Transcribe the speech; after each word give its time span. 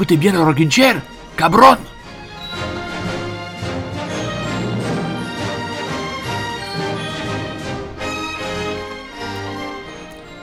Écoutez 0.00 0.16
bien 0.16 0.32
le 0.32 0.40
Rockin' 0.40 0.70
Chair 0.70 1.02
Cabron 1.36 1.76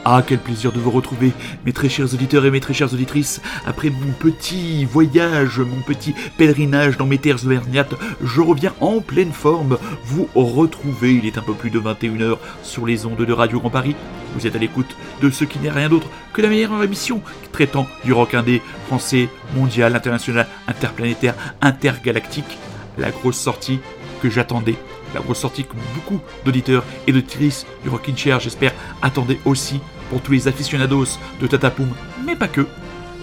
Ah, 0.05 0.21
quel 0.25 0.37
plaisir 0.37 0.71
de 0.71 0.79
vous 0.79 0.91
retrouver, 0.91 1.31
mes 1.65 1.73
très 1.73 1.89
chers 1.89 2.13
auditeurs 2.13 2.45
et 2.45 2.51
mes 2.51 2.59
très 2.59 2.75
chères 2.75 2.93
auditrices. 2.93 3.41
Après 3.65 3.89
mon 3.89 4.11
petit 4.19 4.85
voyage, 4.85 5.59
mon 5.59 5.81
petit 5.81 6.13
pèlerinage 6.37 6.97
dans 6.97 7.07
mes 7.07 7.17
terres 7.17 7.43
auvergnates, 7.43 7.95
je 8.23 8.41
reviens 8.41 8.75
en 8.79 8.99
pleine 8.99 9.33
forme 9.33 9.79
vous 10.05 10.29
retrouver. 10.35 11.15
Il 11.15 11.25
est 11.25 11.39
un 11.39 11.41
peu 11.41 11.55
plus 11.55 11.71
de 11.71 11.79
21h 11.79 12.37
sur 12.61 12.85
les 12.85 13.07
ondes 13.07 13.25
de 13.25 13.33
Radio 13.33 13.59
Grand 13.59 13.71
Paris. 13.71 13.95
Vous 14.37 14.45
êtes 14.45 14.55
à 14.55 14.59
l'écoute 14.59 14.95
de 15.19 15.31
ce 15.31 15.45
qui 15.45 15.57
n'est 15.57 15.71
rien 15.71 15.89
d'autre 15.89 16.07
que 16.31 16.43
la 16.43 16.49
meilleure 16.49 16.83
émission 16.83 17.23
traitant 17.51 17.87
du 18.05 18.13
rock 18.13 18.35
indé 18.35 18.61
français, 18.85 19.29
mondial, 19.55 19.95
international, 19.95 20.47
interplanétaire, 20.67 21.33
intergalactique. 21.59 22.59
La 22.99 23.09
grosse 23.09 23.37
sortie 23.37 23.79
que 24.21 24.29
j'attendais 24.29 24.75
la 25.15 25.21
grosse 25.21 25.39
sortie 25.39 25.63
que 25.63 25.73
beaucoup 25.95 26.19
d'auditeurs 26.45 26.83
et 27.07 27.11
d'auditrices 27.11 27.65
du 27.81 27.89
Rockin' 27.89 28.15
Chair, 28.15 28.39
j'espère, 28.39 28.73
attendaient 29.01 29.39
aussi 29.45 29.79
pour 30.09 30.21
tous 30.21 30.33
les 30.33 30.47
aficionados 30.47 31.17
de 31.39 31.47
Tatapoum, 31.47 31.89
mais 32.25 32.35
pas 32.35 32.47
que. 32.47 32.67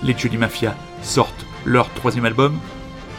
Les 0.02 0.16
Johnny 0.16 0.38
Mafia 0.38 0.74
sortent 1.02 1.46
leur 1.64 1.88
troisième 1.90 2.24
album, 2.24 2.58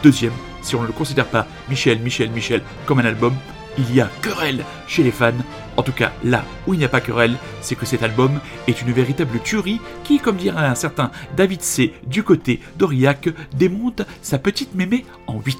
deuxième, 0.02 0.32
si 0.62 0.74
on 0.74 0.82
ne 0.82 0.88
le 0.88 0.92
considère 0.92 1.26
pas 1.26 1.46
Michel, 1.68 2.00
Michel, 2.00 2.30
Michel 2.30 2.62
comme 2.84 2.98
un 2.98 3.04
album, 3.04 3.34
il 3.78 3.94
y 3.94 4.00
a 4.00 4.10
querelle 4.20 4.64
chez 4.86 5.02
les 5.02 5.10
fans. 5.12 5.32
En 5.76 5.82
tout 5.82 5.92
cas, 5.92 6.12
là 6.24 6.44
où 6.66 6.74
il 6.74 6.78
n'y 6.78 6.84
a 6.84 6.88
pas 6.88 7.00
querelle, 7.00 7.36
c'est 7.60 7.74
que 7.74 7.86
cet 7.86 8.02
album 8.02 8.40
est 8.66 8.80
une 8.80 8.92
véritable 8.92 9.40
tuerie 9.40 9.80
qui, 10.04 10.18
comme 10.18 10.36
dirait 10.36 10.64
un 10.64 10.74
certain 10.74 11.10
David 11.36 11.62
C. 11.62 11.92
du 12.06 12.22
côté 12.22 12.60
d'Aurillac, 12.76 13.28
démonte 13.54 14.02
sa 14.22 14.38
petite 14.38 14.74
mémé 14.74 15.04
en 15.26 15.40
8. 15.40 15.56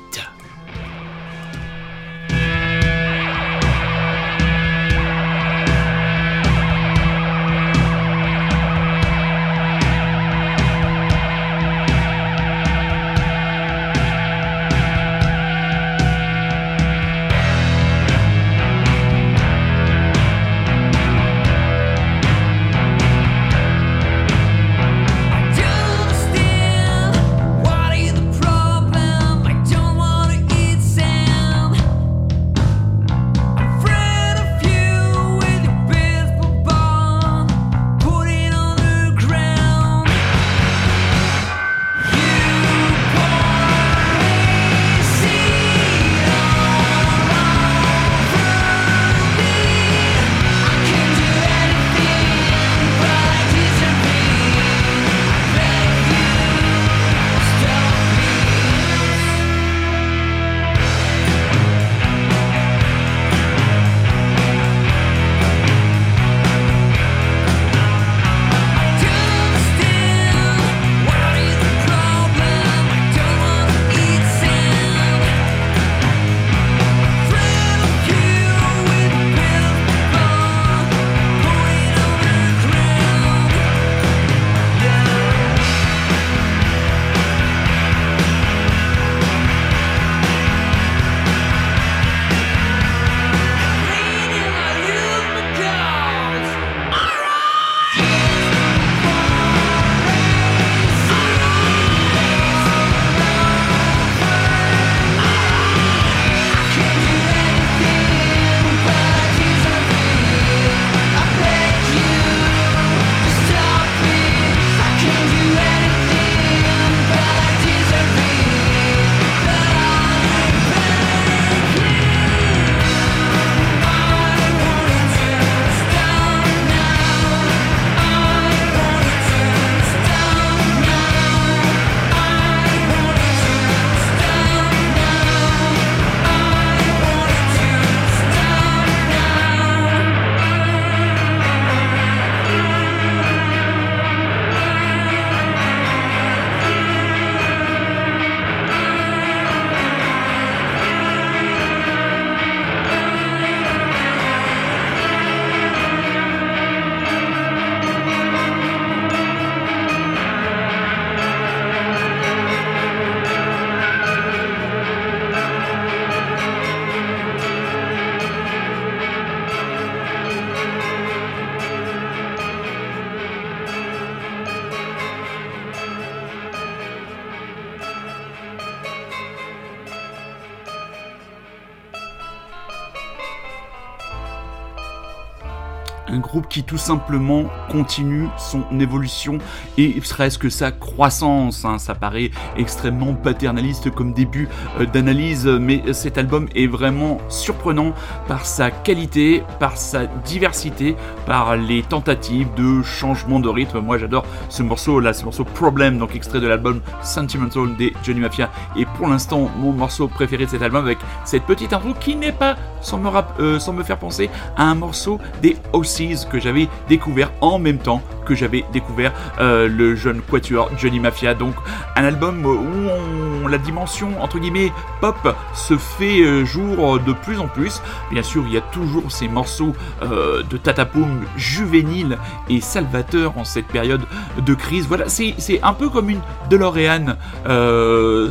Tout 186.62 186.78
simplement 186.78 187.44
continue 187.70 188.28
son 188.38 188.62
évolution 188.78 189.38
et 189.76 190.00
presque 190.08 190.50
sa 190.50 190.70
croissance. 190.70 191.64
Hein. 191.64 191.78
Ça 191.78 191.94
paraît 191.94 192.30
extrêmement 192.56 193.14
paternaliste 193.14 193.90
comme 193.90 194.12
début 194.12 194.48
euh, 194.80 194.86
d'analyse, 194.86 195.46
mais 195.46 195.82
cet 195.92 196.18
album 196.18 196.48
est 196.54 196.66
vraiment 196.66 197.18
surprenant 197.28 197.92
par 198.28 198.46
sa 198.46 198.70
qualité, 198.70 199.42
par 199.58 199.76
sa 199.76 200.06
diversité, 200.06 200.96
par 201.26 201.56
les 201.56 201.82
tentatives 201.82 202.48
de 202.56 202.82
changement 202.82 203.40
de 203.40 203.48
rythme. 203.48 203.80
Moi 203.80 203.98
j'adore 203.98 204.24
ce 204.48 204.62
morceau 204.62 205.00
là, 205.00 205.12
ce 205.12 205.24
morceau 205.24 205.44
Problem, 205.44 205.98
donc 205.98 206.14
extrait 206.14 206.40
de 206.40 206.46
l'album 206.46 206.80
Sentimental 207.02 207.76
des 207.76 207.92
Johnny 208.04 208.20
Mafia, 208.20 208.50
et 208.76 208.84
pour 208.84 209.08
l'instant 209.08 209.50
mon 209.58 209.72
morceau 209.72 210.08
préféré 210.08 210.46
de 210.46 210.50
cet 210.50 210.62
album 210.62 210.84
avec 210.84 210.98
cette 211.24 211.44
petite 211.44 211.72
intro 211.72 211.94
qui 211.94 212.14
n'est 212.14 212.32
pas 212.32 212.56
sans 212.80 212.98
me, 212.98 213.10
euh, 213.40 213.58
sans 213.58 213.72
me 213.72 213.82
faire 213.82 213.98
penser 213.98 214.30
à 214.56 214.64
un 214.64 214.74
morceau 214.74 215.18
des 215.42 215.56
OC 215.72 215.96
Pixies 215.96 216.26
que 216.30 216.38
j'avais 216.46 216.68
découvert 216.88 217.32
en 217.40 217.58
même 217.58 217.78
temps 217.78 218.00
que 218.24 218.36
j'avais 218.36 218.64
découvert 218.72 219.12
euh, 219.40 219.68
le 219.68 219.96
jeune 219.96 220.20
quatuor 220.20 220.70
Johnny 220.78 221.00
Mafia. 221.00 221.34
Donc 221.34 221.54
un 221.96 222.04
album 222.04 222.44
où 222.44 223.48
la 223.48 223.58
dimension 223.58 224.22
entre 224.22 224.38
guillemets 224.38 224.72
pop 225.00 225.34
se 225.54 225.76
fait 225.76 226.20
euh, 226.20 226.44
jour 226.44 227.00
de 227.00 227.12
plus 227.12 227.40
en 227.40 227.48
plus. 227.48 227.82
Bien 228.12 228.22
sûr, 228.22 228.44
il 228.46 228.54
y 228.54 228.58
a 228.58 228.60
toujours 228.60 229.10
ces 229.10 229.26
morceaux 229.26 229.74
euh, 230.02 230.44
de 230.44 230.56
Tatapoum 230.56 231.24
juvénile 231.36 232.16
et 232.48 232.60
salvateur 232.60 233.36
en 233.36 233.44
cette 233.44 233.66
période 233.66 234.02
de 234.38 234.54
crise. 234.54 234.86
Voilà, 234.86 235.06
c'est 235.08 235.62
un 235.64 235.72
peu 235.72 235.88
comme 235.88 236.10
une 236.10 236.20
DeLorean 236.48 237.16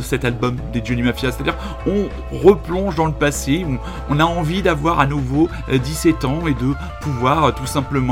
cet 0.02 0.24
album 0.24 0.56
des 0.72 0.82
Johnny 0.82 1.02
Mafia. 1.02 1.32
C'est-à-dire 1.32 1.56
on 1.86 2.08
replonge 2.38 2.94
dans 2.94 3.06
le 3.06 3.12
passé, 3.12 3.66
on, 3.68 3.78
on 4.14 4.20
a 4.20 4.24
envie 4.24 4.62
d'avoir 4.62 5.00
à 5.00 5.06
nouveau 5.06 5.48
17 5.70 6.24
ans 6.24 6.46
et 6.46 6.54
de 6.54 6.72
pouvoir 7.00 7.54
tout 7.54 7.66
simplement 7.66 8.05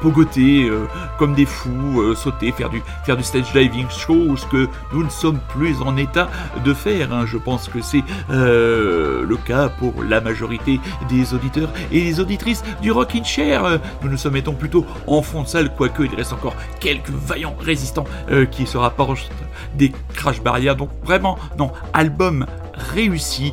pogoter 0.00 0.70
comme 1.18 1.34
des 1.34 1.44
fous, 1.44 2.00
euh, 2.00 2.14
sauter, 2.14 2.52
faire 2.52 2.70
du, 2.70 2.82
faire 3.04 3.16
du 3.16 3.22
stage 3.22 3.52
diving, 3.52 3.88
chose 3.90 4.46
que 4.50 4.68
nous 4.92 5.02
ne 5.02 5.10
sommes 5.10 5.40
plus 5.48 5.82
en 5.82 5.96
état 5.96 6.28
de 6.64 6.72
faire. 6.72 7.12
Hein. 7.12 7.26
Je 7.26 7.36
pense 7.36 7.68
que 7.68 7.82
c'est 7.82 8.04
euh, 8.30 9.24
le 9.26 9.36
cas 9.36 9.68
pour 9.68 10.02
la 10.02 10.20
majorité 10.20 10.80
des 11.08 11.34
auditeurs 11.34 11.68
et 11.90 12.02
des 12.02 12.20
auditrices 12.20 12.64
du 12.80 12.92
Rockin' 12.92 13.24
Chair. 13.24 13.80
Nous 14.02 14.08
nous 14.08 14.16
sommes 14.16 14.34
mettons 14.34 14.54
plutôt 14.54 14.86
en 15.06 15.20
fond 15.22 15.42
de 15.42 15.48
salle, 15.48 15.74
quoique 15.74 16.02
il 16.02 16.14
reste 16.14 16.32
encore 16.32 16.54
quelques 16.80 17.10
vaillants 17.10 17.56
résistants 17.60 18.04
euh, 18.30 18.46
qui 18.46 18.66
se 18.66 18.78
rapprochent 18.78 19.28
des 19.74 19.92
crash 20.14 20.40
barrières. 20.40 20.76
Donc 20.76 20.90
vraiment, 21.04 21.36
non, 21.58 21.72
album 21.92 22.46
réussi. 22.94 23.52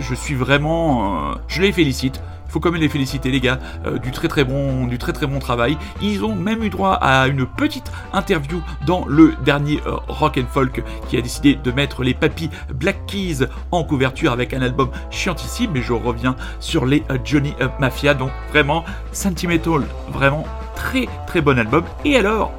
je 0.00 0.14
suis 0.14 0.34
vraiment... 0.34 1.34
je 1.46 1.62
les 1.62 1.70
félicite 1.70 2.20
faut 2.52 2.60
quand 2.60 2.70
même 2.70 2.82
les 2.82 2.88
féliciter 2.90 3.30
les 3.30 3.40
gars 3.40 3.58
euh, 3.86 3.98
du 3.98 4.10
très 4.10 4.28
très 4.28 4.44
bon 4.44 4.86
du 4.86 4.98
très 4.98 5.12
bon 5.26 5.38
travail. 5.38 5.78
Ils 6.02 6.22
ont 6.24 6.34
même 6.34 6.62
eu 6.62 6.68
droit 6.68 6.92
à 6.92 7.26
une 7.26 7.46
petite 7.46 7.90
interview 8.12 8.62
dans 8.86 9.06
le 9.06 9.34
dernier 9.44 9.80
euh, 9.86 9.96
Rock 10.08 10.38
and 10.38 10.52
Folk 10.52 10.82
qui 11.08 11.16
a 11.16 11.22
décidé 11.22 11.54
de 11.54 11.72
mettre 11.72 12.02
les 12.02 12.12
papis 12.12 12.50
Black 12.74 13.06
Keys 13.06 13.46
en 13.70 13.84
couverture 13.84 14.32
avec 14.32 14.52
un 14.52 14.60
album 14.60 14.90
chiantissime. 15.10 15.70
Mais 15.72 15.82
je 15.82 15.94
reviens 15.94 16.36
sur 16.60 16.84
les 16.84 17.02
euh, 17.10 17.18
Johnny 17.24 17.54
Mafia. 17.80 18.12
Donc 18.12 18.30
vraiment 18.50 18.84
Sentimental 19.12 19.82
vraiment 20.10 20.44
très 20.76 21.08
très 21.26 21.40
bon 21.40 21.58
album. 21.58 21.84
Et 22.04 22.16
alors 22.16 22.52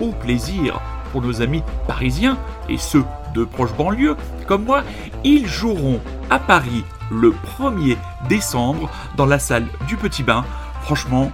au 0.00 0.12
plaisir 0.12 0.80
pour 1.12 1.22
nos 1.22 1.40
amis 1.40 1.62
parisiens 1.86 2.38
et 2.68 2.76
ceux 2.76 3.04
de 3.34 3.44
proches 3.44 3.74
banlieues 3.74 4.16
comme 4.46 4.64
moi, 4.64 4.82
ils 5.24 5.46
joueront 5.46 6.00
à 6.28 6.38
Paris 6.38 6.84
le 7.10 7.32
1er 7.58 7.96
décembre 8.28 8.90
dans 9.16 9.26
la 9.26 9.38
salle 9.38 9.66
du 9.86 9.96
Petit 9.96 10.22
Bain. 10.22 10.44
Franchement, 10.82 11.32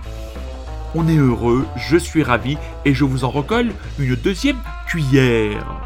on 0.94 1.08
est 1.08 1.16
heureux, 1.16 1.66
je 1.76 1.96
suis 1.96 2.22
ravi 2.22 2.56
et 2.84 2.94
je 2.94 3.04
vous 3.04 3.24
en 3.24 3.30
recolle 3.30 3.72
une 3.98 4.16
deuxième 4.16 4.56
cuillère. 4.86 5.85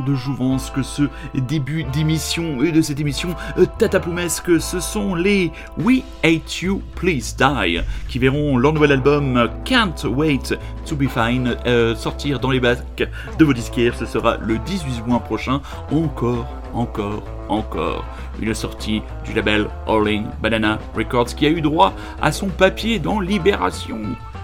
De 0.00 0.14
jouvence 0.14 0.70
que 0.70 0.82
ce 0.82 1.02
début 1.34 1.84
d'émission 1.84 2.62
et 2.62 2.72
de 2.72 2.80
cette 2.80 3.00
émission 3.00 3.30
euh, 3.58 3.66
tatapoumesque, 3.78 4.60
ce 4.60 4.80
sont 4.80 5.14
les 5.14 5.52
We 5.78 6.02
Hate 6.24 6.62
You 6.62 6.82
Please 6.94 7.36
Die 7.38 7.80
qui 8.08 8.18
verront 8.18 8.56
leur 8.58 8.72
nouvel 8.72 8.92
album 8.92 9.48
Can't 9.64 10.04
Wait 10.04 10.56
to 10.86 10.96
Be 10.96 11.08
Fine 11.08 11.56
euh, 11.66 11.94
sortir 11.94 12.40
dans 12.40 12.50
les 12.50 12.60
bacs 12.60 13.08
de 13.38 13.44
vos 13.44 13.52
disquaires. 13.52 13.94
Ce 13.96 14.06
sera 14.06 14.36
le 14.38 14.58
18 14.58 15.04
juin 15.06 15.18
prochain. 15.18 15.60
Encore, 15.90 16.46
encore, 16.72 17.22
encore 17.48 18.04
une 18.40 18.54
sortie 18.54 19.02
du 19.24 19.32
label 19.34 19.68
All 19.86 20.24
Banana 20.40 20.78
Records 20.96 21.34
qui 21.34 21.46
a 21.46 21.50
eu 21.50 21.60
droit 21.60 21.92
à 22.20 22.32
son 22.32 22.48
papier 22.48 22.98
dans 22.98 23.20
Libération 23.20 24.00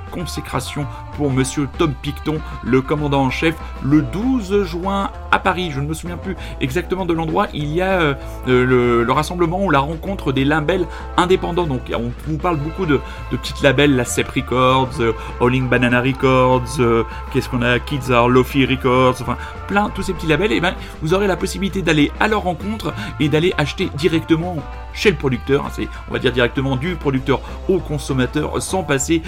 consécration 0.09 0.87
pour 1.17 1.31
Monsieur 1.31 1.69
Tom 1.79 1.93
Picton, 2.03 2.41
le 2.63 2.81
commandant 2.81 3.23
en 3.23 3.31
chef, 3.31 3.55
le 3.83 4.03
12 4.03 4.65
juin 4.65 5.11
à 5.31 5.39
Paris. 5.39 5.71
Je 5.73 5.81
ne 5.81 5.87
me 5.87 5.95
souviens 5.95 6.17
plus 6.17 6.37
exactement 6.61 7.07
de 7.07 7.13
l'endroit. 7.13 7.49
Il 7.53 7.73
y 7.73 7.83
a 7.83 8.01
euh, 8.01 8.15
le, 8.47 9.13
rassemblement 9.13 9.65
ou 9.65 9.71
la 9.71 9.81
rencontre 9.81 10.33
des 10.33 10.45
labels 10.45 10.87
indépendants. 11.17 11.67
Donc 11.67 11.93
on 11.95 12.11
vous 12.27 12.39
parle 12.39 12.59
beaucoup 12.59 12.87
de, 12.87 13.01
petites 13.31 13.63
labels, 13.63 13.97
la 13.97 14.05
CEP 14.05 14.29
Records, 14.29 15.01
euh, 15.01 15.13
Alling 15.41 15.69
Banana 15.69 16.01
Records, 16.01 16.81
euh, 16.81 17.05
qu'est-ce 17.33 17.49
qu'on 17.49 17.63
a, 17.63 17.79
Kids 17.79 18.13
Are 18.13 18.29
Lofi 18.29 18.65
Records, 18.65 19.17
enfin 19.21 19.37
plein, 19.67 19.91
tous 19.91 20.03
ces 20.03 20.15
petits 20.15 20.27
labels. 20.27 20.53
Et 20.53 20.61
ben 20.61 20.75
vous 21.03 21.15
aurez 21.15 21.27
la 21.27 21.37
possibilité 21.37 21.83
d'aller 21.83 22.13
à 22.21 22.29
leur 22.29 22.43
rencontre 22.43 22.95
et 23.21 23.29
d'aller 23.29 23.53
acheter 23.59 23.91
directement 23.97 24.57
chez 24.99 25.11
le 25.11 25.17
producteur, 25.17 25.65
hein, 25.65 25.71
c'est 25.73 25.89
on 26.09 26.13
va 26.13 26.19
dire 26.19 26.33
directement 26.33 26.77
du 26.77 26.97
producteur 26.97 27.41
au 27.69 27.79
consommateur 27.79 28.61
sans 28.63 28.83
passer 28.83 29.23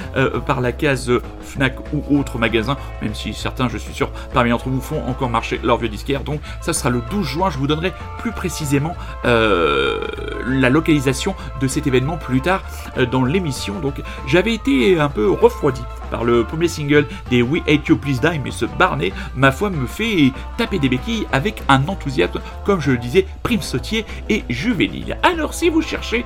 par 0.46 0.60
la 0.60 0.72
case 0.72 1.10
Fnac 1.42 1.76
ou 1.92 2.18
autre 2.18 2.38
magasin, 2.38 2.76
même 3.02 3.14
si 3.14 3.34
certains, 3.34 3.68
je 3.68 3.78
suis 3.78 3.94
sûr, 3.94 4.10
parmi 4.32 4.50
d'entre 4.50 4.68
vous 4.68 4.80
font 4.80 5.02
encore 5.06 5.30
marcher 5.30 5.60
leur 5.62 5.78
vieux 5.78 5.88
disquaire. 5.88 6.22
Donc 6.22 6.40
ça 6.60 6.72
sera 6.72 6.90
le 6.90 7.02
12 7.10 7.26
juin, 7.26 7.50
je 7.50 7.58
vous 7.58 7.66
donnerai 7.66 7.92
plus 8.18 8.32
précisément 8.32 8.94
euh, 9.24 10.00
la 10.46 10.70
localisation 10.70 11.34
de 11.60 11.68
cet 11.68 11.86
événement 11.86 12.16
plus 12.16 12.40
tard 12.40 12.62
euh, 12.98 13.06
dans 13.06 13.24
l'émission. 13.24 13.78
Donc 13.80 13.94
j'avais 14.26 14.54
été 14.54 14.98
un 14.98 15.08
peu 15.08 15.30
refroidi 15.30 15.82
par 16.10 16.24
le 16.24 16.44
premier 16.44 16.68
single 16.68 17.06
des 17.30 17.42
We 17.42 17.62
Hate 17.68 17.88
You 17.88 17.96
Please 17.96 18.20
Die, 18.20 18.40
mais 18.42 18.50
ce 18.50 18.64
Barney, 18.64 19.12
ma 19.36 19.52
foi, 19.52 19.70
me 19.70 19.86
fait 19.86 20.32
taper 20.56 20.78
des 20.78 20.88
béquilles 20.88 21.26
avec 21.32 21.62
un 21.68 21.86
enthousiasme, 21.88 22.40
comme 22.64 22.80
je 22.80 22.90
le 22.90 22.98
disais, 22.98 23.26
prime 23.42 23.62
sautier 23.62 24.04
et 24.28 24.44
juvénile. 24.48 25.18
Alors 25.22 25.54
si 25.54 25.68
vous 25.68 25.82
cherchez 25.82 26.24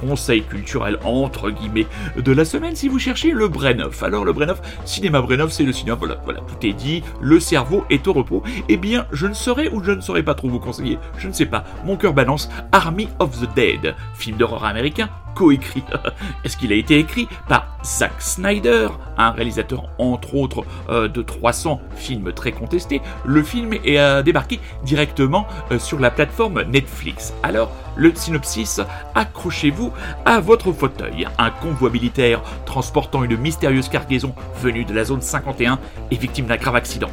conseil 0.00 0.42
culturel 0.42 0.98
entre 1.04 1.50
guillemets 1.50 1.86
de 2.16 2.32
la 2.32 2.44
semaine 2.44 2.74
si 2.74 2.88
vous 2.88 2.98
cherchez 2.98 3.32
le 3.32 3.48
Brenov. 3.48 4.02
Alors 4.02 4.24
le 4.24 4.32
Brenov, 4.32 4.60
cinéma 4.84 5.20
Brenov, 5.20 5.50
c'est 5.50 5.64
le 5.64 5.72
cinéma, 5.72 5.96
voilà, 5.98 6.16
voilà, 6.24 6.40
tout 6.40 6.66
est 6.66 6.72
dit, 6.72 7.02
le 7.20 7.38
cerveau 7.38 7.84
est 7.90 8.06
au 8.08 8.12
repos. 8.12 8.42
Eh 8.68 8.76
bien, 8.76 9.06
je 9.12 9.26
ne 9.26 9.34
saurais 9.34 9.68
ou 9.68 9.82
je 9.84 9.92
ne 9.92 10.00
saurais 10.00 10.22
pas 10.22 10.34
trop 10.34 10.48
vous 10.48 10.60
conseiller, 10.60 10.98
je 11.18 11.28
ne 11.28 11.32
sais 11.32 11.46
pas, 11.46 11.64
mon 11.84 11.96
cœur 11.96 12.14
balance, 12.14 12.48
Army 12.72 13.08
of 13.18 13.38
the 13.40 13.54
Dead, 13.54 13.94
film 14.14 14.36
d'horreur 14.38 14.64
américain, 14.64 15.10
coécrit. 15.34 15.84
Est-ce 16.44 16.56
qu'il 16.56 16.72
a 16.72 16.76
été 16.76 16.98
écrit 16.98 17.28
par 17.48 17.66
Zack 17.84 18.12
Snyder, 18.18 18.88
un 19.16 19.30
réalisateur 19.30 19.84
entre 19.98 20.34
autres 20.34 20.64
euh, 20.88 21.08
de 21.08 21.22
300 21.22 21.80
films 21.96 22.32
très 22.32 22.52
contestés 22.52 23.00
Le 23.24 23.42
film 23.42 23.72
est 23.72 23.98
euh, 23.98 24.22
débarqué 24.22 24.60
directement 24.84 25.46
euh, 25.70 25.78
sur 25.78 25.98
la 25.98 26.10
plateforme 26.10 26.62
Netflix. 26.62 27.32
Alors, 27.42 27.70
le 27.96 28.14
synopsis, 28.14 28.80
accrochez-vous 29.14 29.92
à 30.24 30.40
votre 30.40 30.72
fauteuil. 30.72 31.26
Un 31.38 31.50
convoi 31.50 31.90
militaire 31.90 32.42
transportant 32.66 33.24
une 33.24 33.36
mystérieuse 33.36 33.88
cargaison 33.88 34.34
venue 34.60 34.84
de 34.84 34.94
la 34.94 35.04
zone 35.04 35.22
51 35.22 35.78
est 36.10 36.16
victime 36.16 36.46
d'un 36.46 36.56
grave 36.56 36.76
accident. 36.76 37.10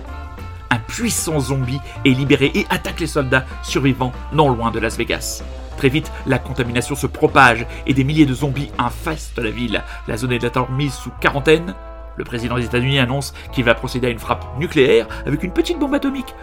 Un 0.70 0.80
puissant 0.80 1.40
zombie 1.40 1.80
est 2.06 2.10
libéré 2.10 2.52
et 2.54 2.66
attaque 2.70 3.00
les 3.00 3.08
soldats 3.08 3.46
survivants 3.64 4.12
non 4.34 4.50
loin 4.50 4.72
de 4.72 4.80
Las 4.80 4.98
Vegas. 4.98 5.44
Très 5.78 5.90
vite, 5.90 6.12
la 6.26 6.40
contamination 6.40 6.96
se 6.96 7.08
propage 7.08 7.66
et 7.86 7.94
des 7.94 8.04
milliers 8.04 8.26
de 8.26 8.34
zombies 8.34 8.72
infestent 8.80 9.38
la 9.38 9.52
ville. 9.52 9.84
La 10.08 10.18
zone 10.18 10.32
est 10.32 10.44
alors 10.44 10.72
mise 10.72 10.94
sous 10.94 11.12
quarantaine. 11.22 11.76
Le 12.18 12.24
président 12.24 12.56
des 12.56 12.66
États-Unis 12.66 13.00
annonce 13.00 13.34
qu'il 13.52 13.64
va 13.64 13.76
procéder 13.76 14.08
à 14.08 14.10
une 14.10 14.18
frappe 14.18 14.46
nucléaire 14.60 15.08
avec 15.26 15.44
une 15.44 15.54
petite 15.54 15.78
bombe 15.78 15.94
atomique 15.94 16.34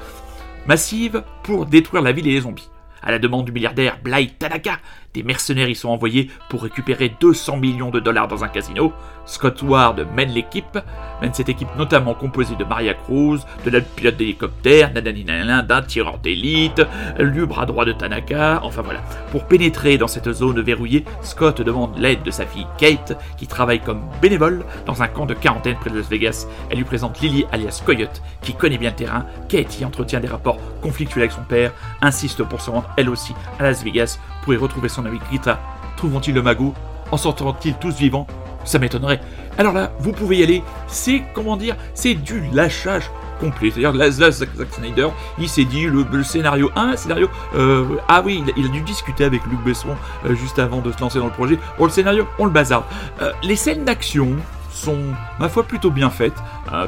massive 0.67 1.25
pour 1.43 1.67
détruire 1.67 2.03
la 2.03 2.13
ville 2.13 2.29
et 2.29 2.33
les 2.33 2.41
zombies. 2.43 2.71
À 3.03 3.11
la 3.11 3.19
demande 3.19 3.45
du 3.45 3.53
milliardaire 3.53 3.99
Bly 4.03 4.31
Tanaka, 4.39 4.79
des 5.15 5.23
mercenaires 5.23 5.69
y 5.69 5.75
sont 5.75 5.89
envoyés 5.89 6.29
pour 6.49 6.63
récupérer 6.65 7.15
200 7.21 7.57
millions 7.57 7.91
de 7.91 8.01
dollars 8.01 8.29
dans 8.29 8.45
un 8.45 8.49
casino. 8.49 8.93
Scott 9.27 9.63
Ward 9.63 10.07
mène 10.15 10.31
l'équipe, 10.31 10.79
mène 11.23 11.33
cette 11.33 11.49
équipe 11.49 11.69
notamment 11.79 12.15
composée 12.15 12.57
de 12.57 12.65
Maria 12.65 12.93
Cruz, 12.93 13.39
de 13.65 13.71
la 13.71 13.81
pilote 13.81 14.17
d'hélicoptère, 14.17 14.93
d'un 14.93 15.83
tireur 15.83 16.19
d'élite, 16.19 16.83
du 17.19 17.47
bras 17.47 17.65
droit 17.65 17.85
de 17.85 17.93
Tanaka, 17.93 18.61
enfin 18.63 18.83
voilà. 18.83 19.01
Pour 19.31 19.47
pénétrer 19.47 19.97
dans 19.97 20.09
cette 20.09 20.31
zone 20.31 20.61
verrouillée, 20.61 21.05
Scott 21.23 21.63
demande 21.63 21.97
l'aide 21.97 22.23
de 22.23 22.31
sa 22.31 22.45
fille 22.45 22.67
Kate, 22.77 23.17
qui 23.39 23.47
travaille 23.47 23.81
comme 23.81 24.03
bénévole 24.21 24.65
dans 24.85 25.03
un 25.03 25.09
camp 25.09 25.27
de 25.27 25.35
quarantaine 25.35 25.77
près 25.77 25.91
de 25.91 25.97
Las 25.97 26.09
Vegas. 26.09 26.47
Elle 26.69 26.79
lui 26.79 26.85
présente 26.85 27.21
Lily 27.21 27.47
alias 27.53 27.83
Coyote, 27.87 28.21
qui 28.43 28.53
connaît 28.53 28.79
bien 28.79 28.91
le 28.91 28.97
terrain. 28.97 29.27
Kate 29.49 29.81
y 29.81 29.85
entretient 29.85 30.21
des 30.21 30.29
rapports 30.29 30.59
conflictuels 30.83 31.23
avec 31.23 31.33
son 31.33 31.45
père, 31.45 31.73
insiste 32.03 32.43
pour 32.43 32.61
se 32.61 32.71
rendre 32.71 32.91
elle 32.97 33.09
aussi 33.09 33.33
à 33.59 33.63
Las 33.63 33.83
Vegas 33.83 34.19
pour 34.45 34.55
retrouver 34.61 34.89
son 34.89 35.05
ami 35.07 35.19
Rita. 35.31 35.59
Trouveront-ils 35.97 36.35
le 36.35 36.43
magot? 36.43 36.75
En 37.11 37.17
sortiront-ils 37.17 37.75
tous 37.75 37.97
vivants? 37.97 38.27
Ça 38.65 38.79
m'étonnerait. 38.79 39.21
Alors 39.59 39.73
là, 39.73 39.93
vous 39.99 40.13
pouvez 40.13 40.39
y 40.39 40.43
aller. 40.43 40.63
C'est, 40.87 41.23
comment 41.35 41.57
dire, 41.57 41.77
c'est 41.95 42.15
du 42.15 42.43
lâchage 42.53 43.11
complet. 43.41 43.71
C'est-à-dire, 43.71 44.11
Zack 44.11 44.49
Snyder, 44.73 45.09
il 45.39 45.49
s'est 45.49 45.65
dit, 45.65 45.87
le, 45.87 46.23
scénario 46.23 46.71
1, 46.77 46.97
scénario... 46.97 47.29
Euh, 47.55 47.85
ah 48.09 48.23
oui, 48.25 48.43
il, 48.57 48.65
a 48.65 48.69
dû 48.69 48.81
discuter 48.81 49.25
avec 49.25 49.45
Luc 49.47 49.63
Besson 49.65 49.97
euh, 50.27 50.35
juste 50.35 50.59
avant 50.59 50.81
de 50.81 50.93
se 50.93 51.01
lancer 51.01 51.19
dans 51.19 51.27
le 51.27 51.33
projet. 51.33 51.59
Bon, 51.79 51.85
le 51.85 51.91
scénario, 51.91 52.27
on 52.39 52.47
le 52.47 52.51
bazarde. 52.51 52.85
Euh, 53.23 53.33
les 53.43 53.57
scènes 53.57 53.85
d'action 53.85 54.37
sont, 54.71 54.99
ma 55.39 55.49
foi, 55.49 55.63
plutôt 55.63 55.91
bien 55.91 56.11
faites, 56.11 56.35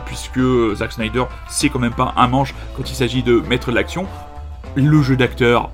puisque 0.07 0.41
Zack 0.75 0.93
Snyder, 0.93 1.25
c'est 1.49 1.69
quand 1.69 1.79
même 1.79 1.95
pas 1.95 2.15
un 2.17 2.27
manche 2.27 2.53
quand 2.77 2.91
il 2.91 2.95
s'agit 2.95 3.23
de 3.23 3.41
mettre 3.49 3.71
de 3.71 3.77
l'action. 3.77 4.07
Le 4.75 5.03
jeu 5.03 5.17
d'acteur, 5.17 5.71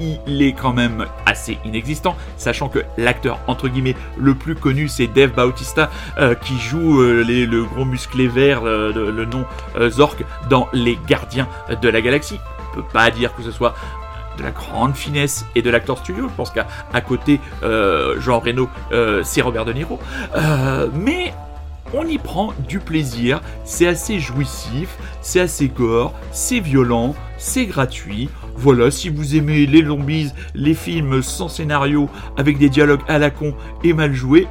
il 0.00 0.42
est 0.42 0.52
quand 0.52 0.72
même 0.72 1.06
assez 1.26 1.58
inexistant, 1.64 2.16
sachant 2.36 2.68
que 2.68 2.80
l'acteur 2.96 3.38
entre 3.46 3.68
guillemets 3.68 3.96
le 4.16 4.34
plus 4.34 4.54
connu 4.54 4.88
c'est 4.88 5.06
Dave 5.06 5.32
Bautista 5.32 5.90
euh, 6.18 6.34
qui 6.34 6.58
joue 6.58 7.00
euh, 7.00 7.24
le 7.24 7.64
gros 7.64 7.84
musclé 7.84 8.28
vert, 8.28 8.62
euh, 8.64 8.92
le 8.92 9.24
nom 9.24 9.44
Zork 9.88 10.24
dans 10.48 10.68
Les 10.72 10.98
Gardiens 11.06 11.48
de 11.80 11.88
la 11.88 12.00
Galaxie. 12.00 12.38
On 12.72 12.76
peut 12.76 12.88
pas 12.92 13.10
dire 13.10 13.34
que 13.34 13.42
ce 13.42 13.50
soit 13.50 13.74
de 14.38 14.42
la 14.42 14.50
grande 14.50 14.94
finesse 14.94 15.46
et 15.54 15.62
de 15.62 15.70
l'acteur 15.70 15.98
studio. 15.98 16.28
Je 16.28 16.34
pense 16.34 16.50
qu'à 16.50 16.66
côté, 17.00 17.40
Jean 17.62 18.40
Reno, 18.40 18.68
c'est 19.22 19.42
Robert 19.42 19.64
De 19.64 19.72
Niro. 19.72 20.00
mais 20.92 21.32
on 21.92 22.06
y 22.06 22.18
prend 22.18 22.52
du 22.68 22.80
plaisir, 22.80 23.40
c'est 23.64 23.86
assez 23.86 24.18
jouissif, 24.18 24.96
c'est 25.20 25.40
assez 25.40 25.68
gore, 25.68 26.12
c'est 26.32 26.58
violent, 26.58 27.14
c'est 27.38 27.66
gratuit. 27.66 28.28
Voilà, 28.56 28.90
si 28.90 29.08
vous 29.08 29.36
aimez 29.36 29.66
les 29.66 29.84
zombies, 29.84 30.32
les 30.54 30.74
films 30.74 31.22
sans 31.22 31.48
scénario, 31.48 32.08
avec 32.36 32.58
des 32.58 32.68
dialogues 32.68 33.02
à 33.08 33.18
la 33.18 33.30
con 33.30 33.54
et 33.82 33.92
mal 33.92 34.14
joués, 34.14 34.46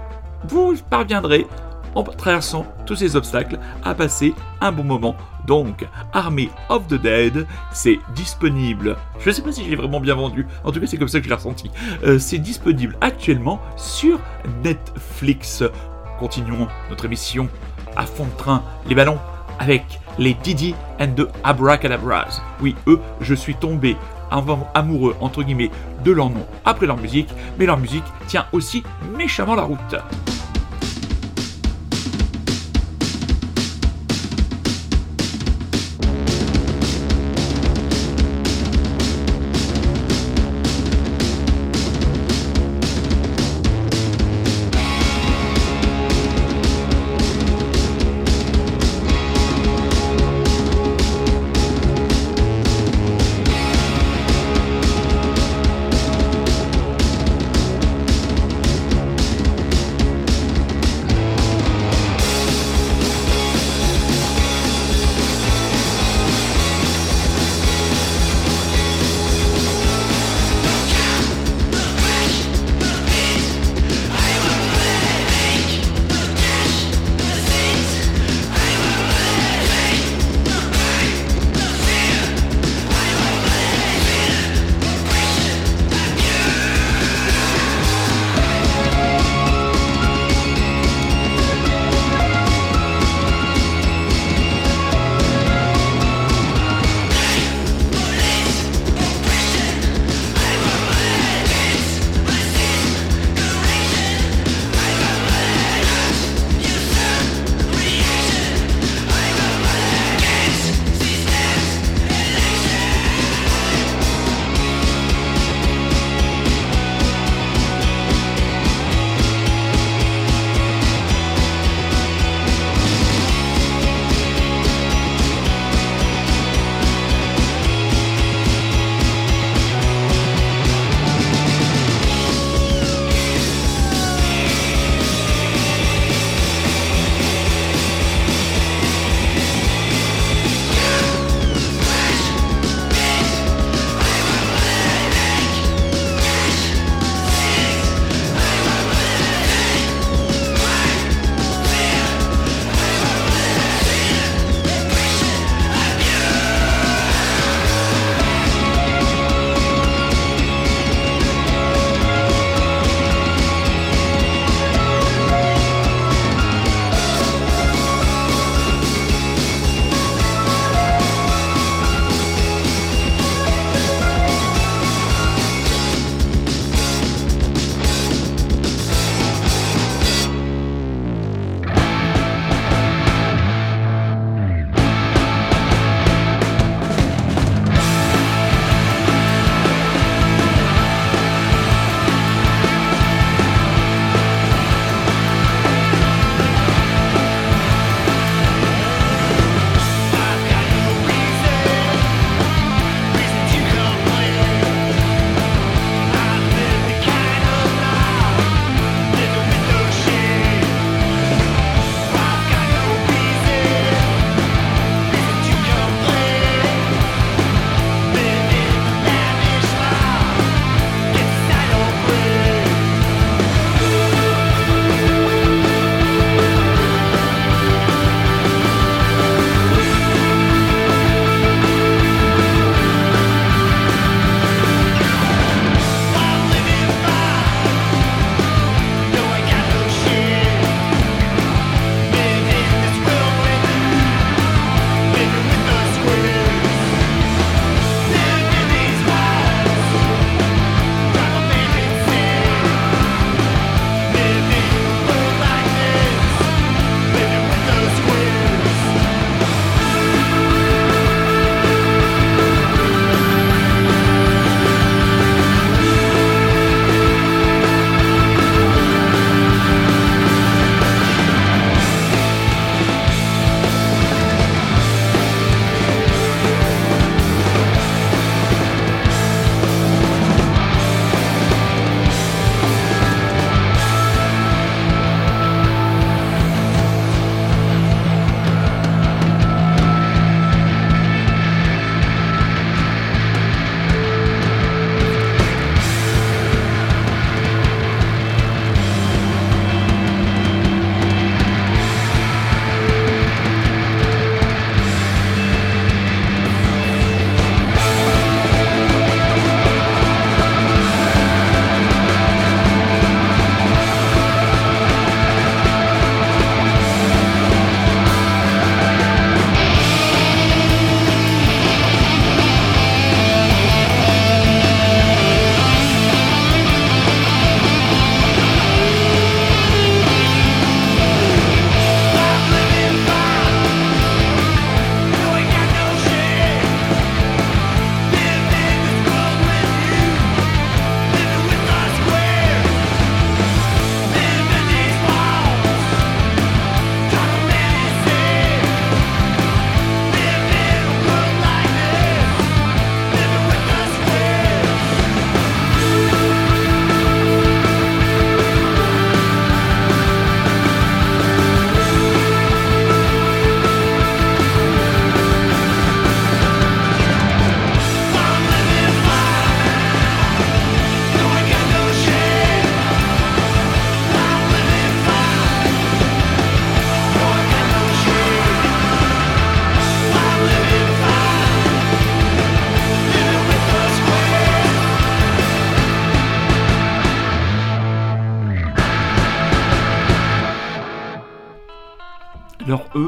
vous 0.47 0.75
parviendrez, 0.89 1.47
en 1.95 2.03
traversant 2.03 2.65
tous 2.85 2.95
ces 2.95 3.15
obstacles, 3.15 3.59
à 3.83 3.95
passer 3.95 4.33
un 4.61 4.71
bon 4.71 4.83
moment. 4.83 5.15
Donc, 5.47 5.85
Army 6.13 6.49
of 6.69 6.87
the 6.87 6.95
Dead, 6.95 7.45
c'est 7.71 7.99
disponible. 8.15 8.97
Je 9.19 9.29
ne 9.29 9.33
sais 9.33 9.41
pas 9.41 9.51
si 9.51 9.63
je 9.65 9.69
l'ai 9.69 9.75
vraiment 9.75 9.99
bien 9.99 10.15
vendu, 10.15 10.47
en 10.63 10.71
tout 10.71 10.79
cas 10.79 10.87
c'est 10.87 10.97
comme 10.97 11.07
ça 11.07 11.19
que 11.19 11.25
je 11.25 11.29
l'ai 11.29 11.35
ressenti. 11.35 11.69
Euh, 12.03 12.19
c'est 12.19 12.37
disponible 12.37 12.95
actuellement 13.01 13.61
sur 13.75 14.19
Netflix. 14.63 15.63
Continuons 16.19 16.67
notre 16.89 17.05
émission 17.05 17.49
à 17.95 18.05
fond 18.05 18.25
de 18.25 18.37
train, 18.37 18.63
les 18.87 18.95
ballons 18.95 19.19
avec 19.59 19.99
les 20.19 20.33
Didi 20.33 20.75
and 20.99 21.15
the 21.15 21.27
Abracadabras. 21.43 22.41
Oui, 22.61 22.75
eux, 22.87 22.99
je 23.21 23.33
suis 23.33 23.55
tombé 23.55 23.97
amoureux, 24.73 25.15
entre 25.21 25.43
guillemets, 25.43 25.71
de 26.03 26.11
leur 26.11 26.29
nom 26.29 26.45
après 26.65 26.87
leur 26.87 26.97
musique, 26.97 27.29
mais 27.57 27.65
leur 27.65 27.77
musique 27.77 28.03
tient 28.27 28.45
aussi 28.51 28.83
méchamment 29.15 29.55
la 29.55 29.63
route. 29.63 29.95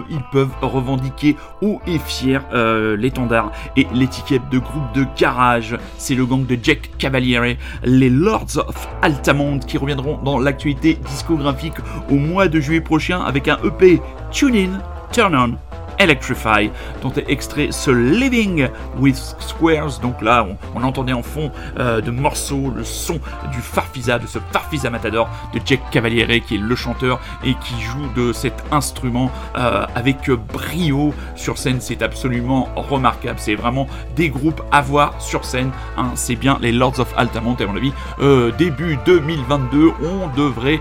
Ils 0.09 0.23
peuvent 0.31 0.53
revendiquer 0.61 1.35
haut 1.61 1.79
et 1.87 1.99
fier 1.99 2.43
euh, 2.53 2.95
l'étendard 2.97 3.51
et 3.75 3.87
l'étiquette 3.93 4.49
de 4.49 4.59
groupe 4.59 4.93
de 4.93 5.05
garage. 5.17 5.77
C'est 5.97 6.15
le 6.15 6.25
gang 6.25 6.45
de 6.45 6.57
Jack 6.61 6.91
Cavaliere, 6.97 7.57
les 7.83 8.09
Lords 8.09 8.57
of 8.57 8.87
Altamont, 9.01 9.59
qui 9.59 9.77
reviendront 9.77 10.17
dans 10.23 10.39
l'actualité 10.39 10.97
discographique 11.09 11.75
au 12.09 12.15
mois 12.15 12.47
de 12.47 12.59
juillet 12.59 12.81
prochain 12.81 13.21
avec 13.21 13.47
un 13.47 13.57
EP 13.63 14.01
Tune 14.31 14.55
In, 14.55 14.79
Turn 15.11 15.35
On 15.35 15.64
Electrify, 15.99 16.69
dont 17.01 17.11
est 17.11 17.29
extrait 17.29 17.69
ce 17.71 17.91
Living 17.91 18.67
with 18.99 19.15
Squares. 19.39 19.99
Donc 20.01 20.21
là, 20.21 20.47
on, 20.75 20.83
entendait 20.83 21.13
en 21.13 21.23
fond 21.23 21.51
euh, 21.79 22.01
de 22.01 22.11
morceaux 22.11 22.71
le 22.75 22.83
son 22.83 23.19
du 23.51 23.59
Farfisa, 23.59 24.19
de 24.19 24.27
ce 24.27 24.39
Farfisa 24.51 24.89
Matador 24.89 25.29
de 25.53 25.59
Jack 25.65 25.89
Cavaliere, 25.89 26.41
qui 26.41 26.55
est 26.55 26.59
le 26.59 26.75
chanteur 26.75 27.19
et 27.43 27.53
qui 27.55 27.81
joue 27.81 28.07
de 28.15 28.33
cet 28.33 28.53
instrument 28.71 29.31
euh, 29.57 29.85
avec 29.95 30.29
brio 30.29 31.13
sur 31.35 31.57
scène. 31.57 31.77
C'est 31.79 32.01
absolument 32.01 32.69
remarquable. 32.75 33.39
C'est 33.39 33.55
vraiment 33.55 33.87
des 34.15 34.29
groupes 34.29 34.61
à 34.71 34.81
voir 34.81 35.19
sur 35.21 35.45
scène. 35.45 35.71
Hein. 35.97 36.11
C'est 36.15 36.35
bien 36.35 36.57
les 36.61 36.71
Lords 36.71 36.99
of 36.99 37.13
Altamont, 37.17 37.55
à 37.55 37.65
mon 37.65 37.75
avis. 37.75 37.93
Euh, 38.19 38.51
début 38.51 38.97
2022, 39.05 39.91
on 40.03 40.27
devrait 40.35 40.79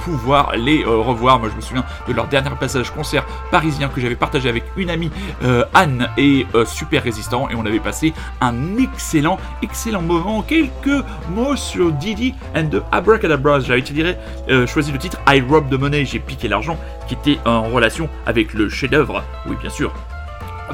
pouvoir 0.00 0.56
les 0.56 0.84
revoir. 0.84 1.38
Moi, 1.38 1.48
je 1.50 1.56
me 1.56 1.60
souviens 1.60 1.84
de 2.08 2.12
leur 2.12 2.26
dernier 2.26 2.50
passage 2.58 2.90
concert 2.90 3.24
parisien 3.50 3.88
que 3.88 4.00
j'avais 4.00 4.16
partagé 4.16 4.48
avec 4.48 4.53
avec 4.54 4.64
une 4.76 4.88
amie 4.88 5.10
euh, 5.42 5.64
Anne 5.74 6.08
et 6.16 6.46
euh, 6.54 6.64
super 6.64 7.02
résistant 7.02 7.48
et 7.50 7.56
on 7.56 7.66
avait 7.66 7.80
passé 7.80 8.14
un 8.40 8.76
excellent 8.78 9.38
excellent 9.62 10.02
moment. 10.02 10.42
Quelques 10.42 11.04
mots 11.30 11.56
sur 11.56 11.90
Didi 11.90 12.34
and 12.54 12.66
the 12.66 12.82
Abracadabras. 12.92 13.60
J'avais 13.60 13.82
euh, 14.48 14.66
choisi 14.66 14.92
le 14.92 14.98
titre 14.98 15.18
I 15.28 15.40
Rob 15.40 15.68
the 15.70 15.78
Money. 15.78 16.04
J'ai 16.04 16.20
piqué 16.20 16.46
l'argent 16.46 16.78
qui 17.08 17.14
était 17.14 17.38
en 17.44 17.64
relation 17.64 18.08
avec 18.26 18.54
le 18.54 18.68
chef 18.68 18.90
d'œuvre 18.90 19.24
oui 19.46 19.56
bien 19.60 19.70
sûr. 19.70 19.92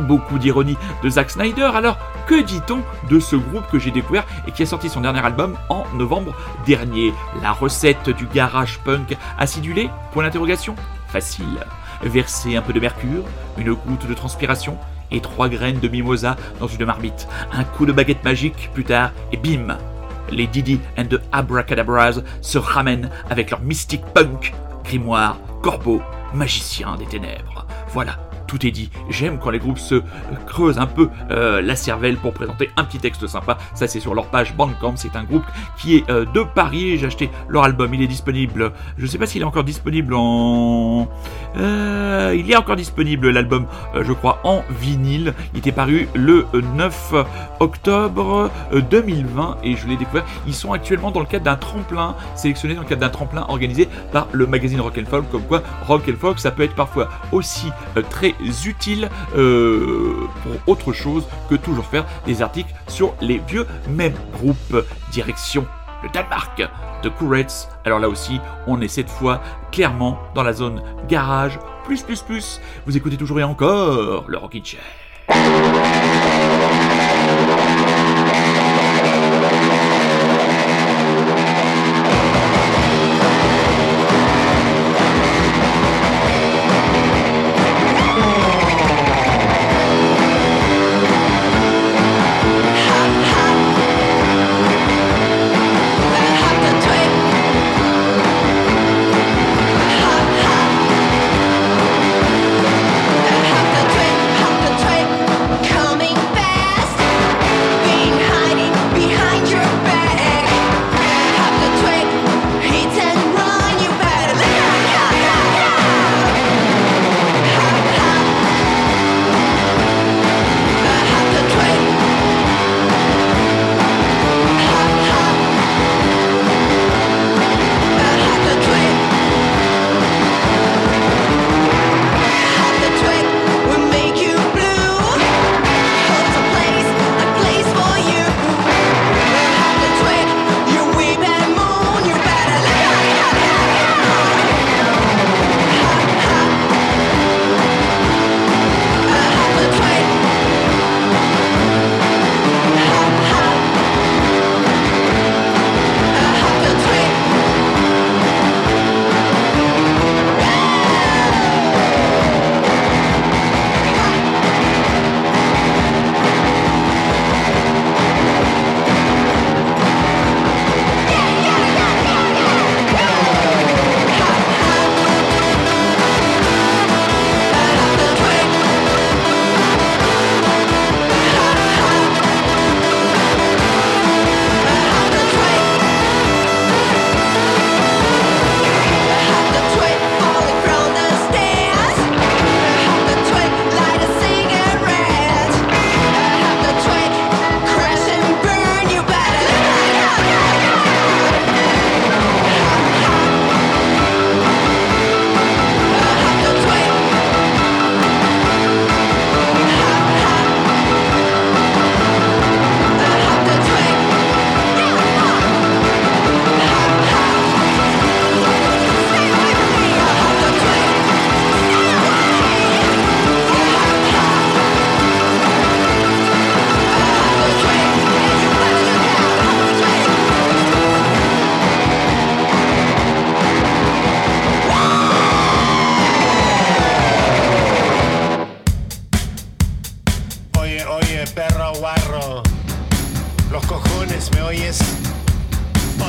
Beaucoup 0.01 0.38
d'ironie 0.38 0.77
de 1.03 1.09
Zack 1.09 1.31
Snyder. 1.31 1.71
Alors, 1.75 1.99
que 2.27 2.40
dit-on 2.40 2.81
de 3.11 3.19
ce 3.19 3.35
groupe 3.35 3.64
que 3.73 3.79
j'ai 3.79 3.90
découvert 3.90 4.25
et 4.47 4.53
qui 4.53 4.62
a 4.62 4.66
sorti 4.66 4.88
son 4.88 5.01
dernier 5.01 5.19
album 5.19 5.57
en 5.69 5.85
novembre 5.95 6.33
dernier? 6.64 7.12
La 7.43 7.51
recette 7.51 8.09
du 8.11 8.27
garage 8.27 8.79
punk 8.85 9.16
acidulé 9.37 9.90
Point 10.12 10.23
d'interrogation. 10.23 10.77
Facile 11.09 11.66
verser 12.02 12.56
un 12.56 12.62
peu 12.62 12.72
de 12.72 12.80
mercure, 12.80 13.24
une 13.58 13.72
goutte 13.74 14.08
de 14.08 14.14
transpiration 14.14 14.78
et 15.10 15.20
trois 15.20 15.48
graines 15.48 15.80
de 15.80 15.88
mimosa 15.88 16.36
dans 16.60 16.66
une 16.66 16.84
marmite. 16.84 17.28
Un 17.52 17.64
coup 17.64 17.86
de 17.86 17.92
baguette 17.92 18.24
magique 18.24 18.70
plus 18.72 18.84
tard 18.84 19.10
et 19.32 19.36
bim 19.36 19.76
Les 20.30 20.46
Didi 20.46 20.80
and 20.96 21.06
the 21.06 21.20
Abracadabras 21.32 22.20
se 22.40 22.58
ramènent 22.58 23.10
avec 23.28 23.50
leur 23.50 23.60
mystique 23.60 24.04
punk, 24.14 24.54
grimoire, 24.84 25.38
corbeau, 25.62 26.00
magicien 26.32 26.96
des 26.96 27.06
ténèbres. 27.06 27.66
Voilà 27.88 28.30
tout 28.50 28.66
est 28.66 28.72
dit. 28.72 28.90
J'aime 29.08 29.38
quand 29.38 29.50
les 29.50 29.60
groupes 29.60 29.78
se 29.78 30.02
creusent 30.44 30.80
un 30.80 30.86
peu 30.86 31.08
euh, 31.30 31.62
la 31.62 31.76
cervelle 31.76 32.16
pour 32.16 32.32
présenter 32.32 32.68
un 32.76 32.82
petit 32.82 32.98
texte 32.98 33.28
sympa. 33.28 33.56
Ça, 33.74 33.86
c'est 33.86 34.00
sur 34.00 34.12
leur 34.12 34.26
page 34.26 34.56
Bandcamp. 34.56 34.96
C'est 34.96 35.14
un 35.14 35.22
groupe 35.22 35.44
qui 35.78 35.96
est 35.96 36.10
euh, 36.10 36.24
de 36.24 36.42
Paris. 36.42 36.98
J'ai 36.98 37.06
acheté 37.06 37.30
leur 37.48 37.62
album. 37.62 37.94
Il 37.94 38.02
est 38.02 38.08
disponible. 38.08 38.72
Je 38.98 39.04
ne 39.04 39.06
sais 39.06 39.18
pas 39.18 39.26
s'il 39.26 39.42
est 39.42 39.44
encore 39.44 39.62
disponible 39.62 40.14
en. 40.14 41.08
Euh, 41.58 42.34
il 42.36 42.50
est 42.50 42.56
encore 42.56 42.74
disponible 42.74 43.30
l'album, 43.30 43.66
je 44.00 44.12
crois, 44.12 44.40
en 44.42 44.64
vinyle. 44.68 45.32
Il 45.52 45.60
était 45.60 45.70
paru 45.70 46.08
le 46.14 46.46
9 46.74 47.14
octobre 47.60 48.50
2020 48.72 49.58
et 49.62 49.76
je 49.76 49.86
l'ai 49.86 49.96
découvert. 49.96 50.24
Ils 50.48 50.54
sont 50.54 50.72
actuellement 50.72 51.12
dans 51.12 51.20
le 51.20 51.26
cadre 51.26 51.44
d'un 51.44 51.56
tremplin 51.56 52.16
sélectionné 52.34 52.74
dans 52.74 52.82
le 52.82 52.88
cadre 52.88 53.00
d'un 53.00 53.10
tremplin 53.10 53.46
organisé 53.48 53.88
par 54.12 54.26
le 54.32 54.46
magazine 54.46 54.80
Rock 54.80 54.98
and 54.98 55.08
Folk. 55.08 55.30
Comme 55.30 55.42
quoi, 55.42 55.62
Rock 55.86 56.02
and 56.08 56.18
Folk, 56.18 56.40
ça 56.40 56.50
peut 56.50 56.64
être 56.64 56.74
parfois 56.74 57.08
aussi 57.32 57.68
très 58.10 58.34
utile 58.66 59.09
euh, 59.37 60.26
pour 60.42 60.72
autre 60.72 60.92
chose 60.92 61.26
que 61.48 61.55
toujours 61.55 61.87
faire 61.87 62.07
des 62.26 62.42
articles 62.42 62.72
sur 62.88 63.14
les 63.20 63.38
vieux 63.38 63.66
mêmes 63.88 64.16
groupes. 64.33 64.85
Direction 65.11 65.66
le 66.03 66.09
Danemark 66.09 66.62
de 67.03 67.09
Couretz. 67.09 67.68
Alors 67.85 67.98
là 67.98 68.09
aussi, 68.09 68.40
on 68.66 68.81
est 68.81 68.88
cette 68.88 69.11
fois 69.11 69.42
clairement 69.70 70.18
dans 70.35 70.42
la 70.42 70.53
zone 70.53 70.83
garage, 71.09 71.59
plus 71.85 72.03
plus 72.03 72.22
plus. 72.22 72.61
Vous 72.87 72.96
écoutez 72.96 73.16
toujours 73.16 73.40
et 73.40 73.44
encore 73.44 74.24
le 74.29 74.38
Rockin' 74.38 74.64
Chair. 74.64 74.81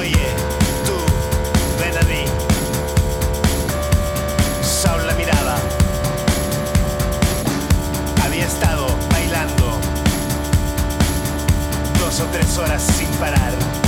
Oye, 0.01 0.13
tú, 0.83 0.95
ven 1.79 1.95
a 1.95 2.01
mí. 2.07 2.25
Saul 4.63 5.05
la 5.05 5.13
mirada. 5.13 5.57
Había 8.25 8.47
estado 8.47 8.87
bailando 9.11 9.79
dos 11.99 12.19
o 12.19 12.25
tres 12.31 12.57
horas 12.57 12.81
sin 12.81 13.09
parar. 13.19 13.80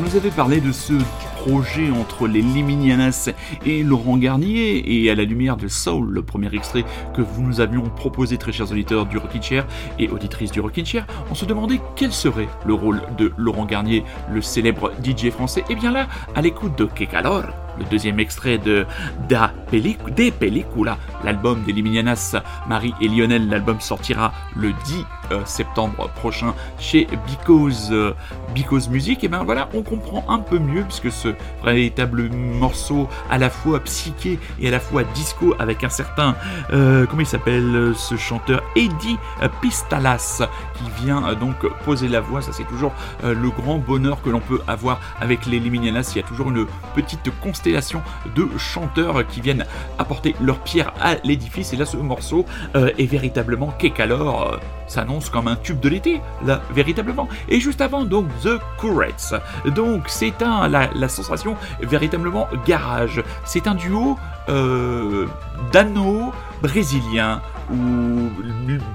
Vous 0.00 0.16
avez 0.16 0.30
parlé 0.30 0.60
de 0.60 0.72
ce 0.72 0.94
projet 1.36 1.90
entre 1.90 2.26
les 2.26 2.40
Liminianas 2.40 3.30
et 3.66 3.82
Laurent 3.82 4.16
Garnier, 4.16 5.04
et 5.04 5.10
à 5.10 5.14
la 5.14 5.24
lumière 5.24 5.56
de 5.56 5.68
Soul, 5.68 6.08
le 6.10 6.22
premier 6.22 6.54
extrait 6.54 6.84
que 7.14 7.20
vous 7.20 7.42
nous 7.42 7.60
avions 7.60 7.82
proposé, 7.82 8.38
très 8.38 8.52
chers 8.52 8.70
auditeurs 8.72 9.06
du 9.06 9.18
Rockin' 9.18 9.42
Chair 9.42 9.66
et 9.98 10.08
auditrices 10.08 10.50
du 10.50 10.60
Rockin' 10.60 10.86
Chair, 10.86 11.06
on 11.30 11.34
se 11.34 11.44
demandait 11.44 11.80
quel 11.94 12.12
serait 12.12 12.48
le 12.64 12.72
rôle 12.72 13.02
de 13.18 13.32
Laurent 13.36 13.66
Garnier, 13.66 14.02
le 14.32 14.40
célèbre 14.40 14.92
DJ 15.04 15.30
français. 15.30 15.60
Et 15.60 15.72
eh 15.72 15.74
bien 15.74 15.92
là, 15.92 16.08
à 16.34 16.40
l'écoute 16.40 16.76
de 16.78 16.86
Kekalor, 16.86 17.44
le 17.78 17.84
deuxième 17.84 18.20
extrait 18.20 18.58
de 18.58 18.86
Da 19.28 19.52
Pellicula, 19.70 20.12
Pellicula, 20.38 20.98
l'album 21.24 21.62
des 21.64 21.72
Liminianas, 21.72 22.36
Marie 22.68 22.94
et 23.00 23.08
Lionel, 23.08 23.48
l'album 23.48 23.80
sortira 23.80 24.32
le 24.56 24.72
10 24.84 25.04
euh, 25.30 25.40
septembre 25.44 26.10
prochain 26.14 26.54
chez 26.78 27.06
Because, 27.26 27.88
euh, 27.90 28.14
Because 28.54 28.88
Music, 28.88 29.24
et 29.24 29.28
ben 29.28 29.44
voilà, 29.44 29.68
on 29.74 29.82
comprend 29.82 30.24
un 30.28 30.38
peu 30.38 30.58
mieux 30.58 30.82
puisque 30.82 31.10
ce 31.10 31.28
véritable 31.64 32.28
morceau 32.30 33.08
à 33.30 33.38
la 33.38 33.48
fois 33.48 33.80
psyché 33.80 34.38
et 34.60 34.68
à 34.68 34.70
la 34.70 34.80
fois 34.80 35.04
disco 35.04 35.54
avec 35.58 35.84
un 35.84 35.88
certain, 35.88 36.34
euh, 36.72 37.06
comment 37.06 37.22
il 37.22 37.26
s'appelle 37.26 37.92
ce 37.96 38.16
chanteur 38.16 38.62
Eddie 38.76 39.18
Pistalas 39.60 40.42
qui 40.74 41.04
vient 41.04 41.32
donc 41.34 41.66
poser 41.84 42.08
la 42.08 42.20
voix, 42.20 42.42
ça 42.42 42.52
c'est 42.52 42.64
toujours 42.64 42.92
le 43.22 43.50
grand 43.50 43.78
bonheur 43.78 44.20
que 44.22 44.30
l'on 44.30 44.40
peut 44.40 44.60
avoir 44.66 45.00
avec 45.20 45.46
les 45.46 45.58
Liminianas, 45.58 46.12
il 46.14 46.20
y 46.20 46.24
a 46.24 46.26
toujours 46.26 46.50
une 46.50 46.66
petite 46.94 47.30
constance 47.40 47.61
de 47.64 48.48
chanteurs 48.58 49.26
qui 49.26 49.40
viennent 49.40 49.64
apporter 49.98 50.34
leur 50.40 50.58
pierre 50.60 50.92
à 51.00 51.14
l'édifice. 51.24 51.72
Et 51.72 51.76
là, 51.76 51.86
ce 51.86 51.96
morceau 51.96 52.44
euh, 52.74 52.90
est 52.98 53.06
véritablement 53.06 53.72
Kekalor. 53.78 54.52
Euh, 54.52 54.56
s'annonce 54.86 55.30
comme 55.30 55.48
un 55.48 55.56
tube 55.56 55.80
de 55.80 55.88
l'été, 55.88 56.20
là, 56.44 56.60
véritablement. 56.74 57.28
Et 57.48 57.60
juste 57.60 57.80
avant, 57.80 58.04
donc, 58.04 58.26
The 58.42 58.60
Courettes. 58.78 59.34
Donc, 59.74 60.04
c'est 60.06 60.42
un, 60.42 60.68
la, 60.68 61.08
sensation 61.08 61.56
véritablement 61.80 62.46
garage. 62.66 63.22
C'est 63.44 63.66
un 63.66 63.74
duo 63.74 64.18
euh, 64.48 65.26
dano-brésilien 65.72 67.40
ou 67.70 68.28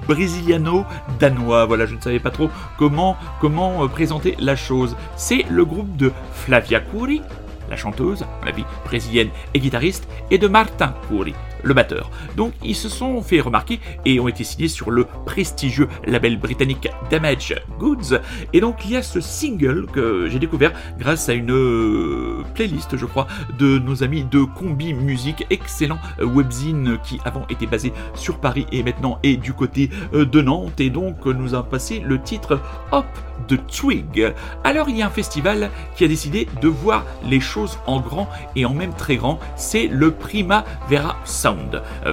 brésiliano-danois. 0.06 1.66
Voilà, 1.66 1.86
je 1.86 1.94
ne 1.94 2.00
savais 2.00 2.20
pas 2.20 2.30
trop 2.30 2.50
comment, 2.78 3.16
comment 3.40 3.84
euh, 3.84 3.88
présenter 3.88 4.36
la 4.38 4.56
chose. 4.56 4.96
C'est 5.16 5.44
le 5.50 5.64
groupe 5.64 5.96
de 5.96 6.12
Flavia 6.32 6.80
Curi, 6.80 7.22
la 7.68 7.76
chanteuse, 7.76 8.24
la 8.44 8.52
vie 8.52 8.64
brésilienne 8.84 9.30
et 9.54 9.60
guitariste, 9.60 10.08
et 10.30 10.38
de 10.38 10.48
Martin 10.48 10.94
Curi, 11.08 11.34
le 11.68 11.74
batteur. 11.74 12.10
Donc 12.36 12.52
ils 12.64 12.74
se 12.74 12.88
sont 12.88 13.22
fait 13.22 13.40
remarquer 13.40 13.78
et 14.04 14.18
ont 14.18 14.26
été 14.26 14.42
signés 14.42 14.68
sur 14.68 14.90
le 14.90 15.06
prestigieux 15.26 15.88
label 16.06 16.38
britannique 16.38 16.88
Damage 17.10 17.54
Goods. 17.78 18.18
Et 18.52 18.60
donc 18.60 18.84
il 18.84 18.92
y 18.92 18.96
a 18.96 19.02
ce 19.02 19.20
single 19.20 19.86
que 19.92 20.28
j'ai 20.28 20.38
découvert 20.38 20.72
grâce 20.98 21.28
à 21.28 21.34
une 21.34 21.52
euh, 21.52 22.42
playlist, 22.54 22.96
je 22.96 23.06
crois, 23.06 23.26
de 23.58 23.78
nos 23.78 24.02
amis 24.02 24.24
de 24.24 24.42
Combi 24.42 24.94
Music, 24.94 25.46
excellent 25.50 25.98
euh, 26.20 26.24
webzine 26.24 26.98
qui 27.04 27.20
avant 27.24 27.46
était 27.50 27.66
basé 27.66 27.92
sur 28.14 28.38
Paris 28.38 28.66
et 28.72 28.82
maintenant 28.82 29.18
est 29.22 29.36
du 29.36 29.52
côté 29.52 29.90
euh, 30.14 30.24
de 30.24 30.40
Nantes. 30.40 30.80
Et 30.80 30.90
donc 30.90 31.24
nous 31.26 31.54
a 31.54 31.62
passé 31.62 32.02
le 32.04 32.20
titre 32.20 32.60
Hop 32.92 33.06
de 33.48 33.56
Twig. 33.56 34.32
Alors 34.64 34.88
il 34.88 34.96
y 34.96 35.02
a 35.02 35.06
un 35.06 35.10
festival 35.10 35.70
qui 35.94 36.04
a 36.04 36.08
décidé 36.08 36.48
de 36.60 36.68
voir 36.68 37.04
les 37.24 37.40
choses 37.40 37.78
en 37.86 38.00
grand 38.00 38.28
et 38.56 38.64
en 38.64 38.74
même 38.74 38.94
très 38.94 39.16
grand, 39.16 39.38
c'est 39.56 39.86
le 39.86 40.10
Prima 40.10 40.64
Vera 40.88 41.16
Sound, 41.24 41.57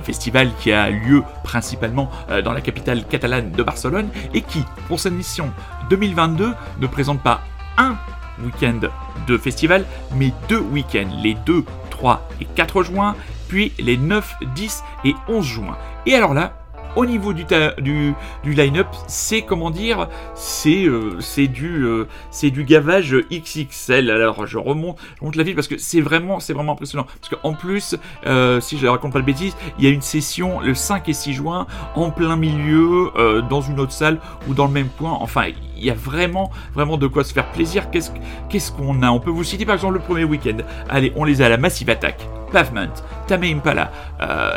festival 0.04 0.50
qui 0.60 0.72
a 0.72 0.90
lieu 0.90 1.24
principalement 1.44 2.10
euh, 2.30 2.42
dans 2.42 2.54
la 2.54 2.62
capitale 2.62 3.06
catalane 3.06 3.52
de 3.52 3.64
Barcelone 3.64 4.10
et 4.34 4.42
qui, 4.42 4.64
pour 4.88 5.00
cette 5.00 5.14
mission 5.14 5.52
2022, 5.90 6.54
ne 6.80 6.88
présente 6.88 7.22
pas 7.22 7.42
un 7.78 7.98
week-end 8.44 8.80
de 9.28 9.38
festival, 9.38 9.86
mais 10.16 10.32
deux 10.50 10.60
week-ends, 10.60 11.10
les 11.24 11.36
2, 11.46 11.64
3 11.90 12.28
et 12.42 12.46
4 12.46 12.84
juin, 12.84 13.16
puis 13.48 13.74
les 13.80 13.98
9, 13.98 14.36
10 14.56 14.84
et 15.06 15.16
11 15.28 15.46
juin. 15.46 15.78
Et 16.06 16.16
alors 16.16 16.34
là, 16.34 16.54
au 16.96 17.06
niveau 17.06 17.34
du, 17.34 17.46
du, 17.80 18.14
du 18.44 18.54
line-up, 18.54 18.88
c'est 19.08 19.42
comment 19.42 19.70
dire, 19.70 20.08
c'est 20.36 20.86
euh, 20.86 21.20
c'est 21.20 21.48
du 21.48 21.84
euh, 21.84 22.08
c'est 22.32 22.52
du 22.52 22.64
gavage 22.64 23.16
XXL. 23.32 24.10
Alors 24.10 24.46
je 24.46 24.58
remonte, 24.58 24.98
remonte 25.20 25.36
la 25.36 25.44
ville 25.44 25.56
parce 25.56 25.68
que 25.68 25.78
c'est 25.78 26.02
vraiment 26.02 26.40
c'est 26.40 26.54
vraiment 26.54 26.74
impressionnant. 26.74 27.06
Parce 27.22 27.42
qu'en 27.42 27.54
plus, 27.54 27.96
euh, 28.26 28.62
si 28.62 28.78
je 28.78 28.88
raconte 28.88 29.14
pas 29.14 29.20
le 29.20 29.26
bêtise, 29.26 29.56
il 29.78 29.84
y 29.84 29.88
a 29.88 29.92
une 29.92 30.02
session 30.02 30.60
le 30.60 30.74
5 30.74 31.10
et 31.10 31.14
6 31.14 31.34
juin 31.34 31.68
en 31.96 32.12
plein 32.12 32.36
milieu 32.36 33.12
dans 33.50 33.62
une 33.62 33.80
autre 33.80 33.92
salle 33.92 34.20
ou 34.48 34.54
dans 34.54 34.68
le 34.68 34.74
même 34.74 34.88
point. 34.88 35.18
Enfin, 35.20 35.46
il 35.78 35.84
y 35.84 35.90
a 35.90 35.94
vraiment 35.94 36.52
vraiment 36.74 36.98
de 36.98 37.08
quoi 37.08 37.24
se 37.24 37.34
faire 37.34 37.50
plaisir. 37.52 37.90
Qu'est-ce 37.92 38.12
qu'est-ce 38.50 38.72
qu'on 38.72 39.02
a? 39.04 39.10
On 39.10 39.20
peut 39.20 39.32
vous 39.32 39.44
citer 39.44 39.66
par 39.66 39.76
exemple 39.76 39.96
le 39.96 40.00
premier 40.00 40.24
week-end. 40.24 40.58
Allez, 40.90 41.12
on 41.16 41.24
les 41.24 41.42
a 41.42 41.50
la 41.50 41.58
Massive 41.58 41.90
Attack. 41.90 42.28
Pavement, 42.52 42.94
Tame 43.28 43.44
Impala, 43.44 43.92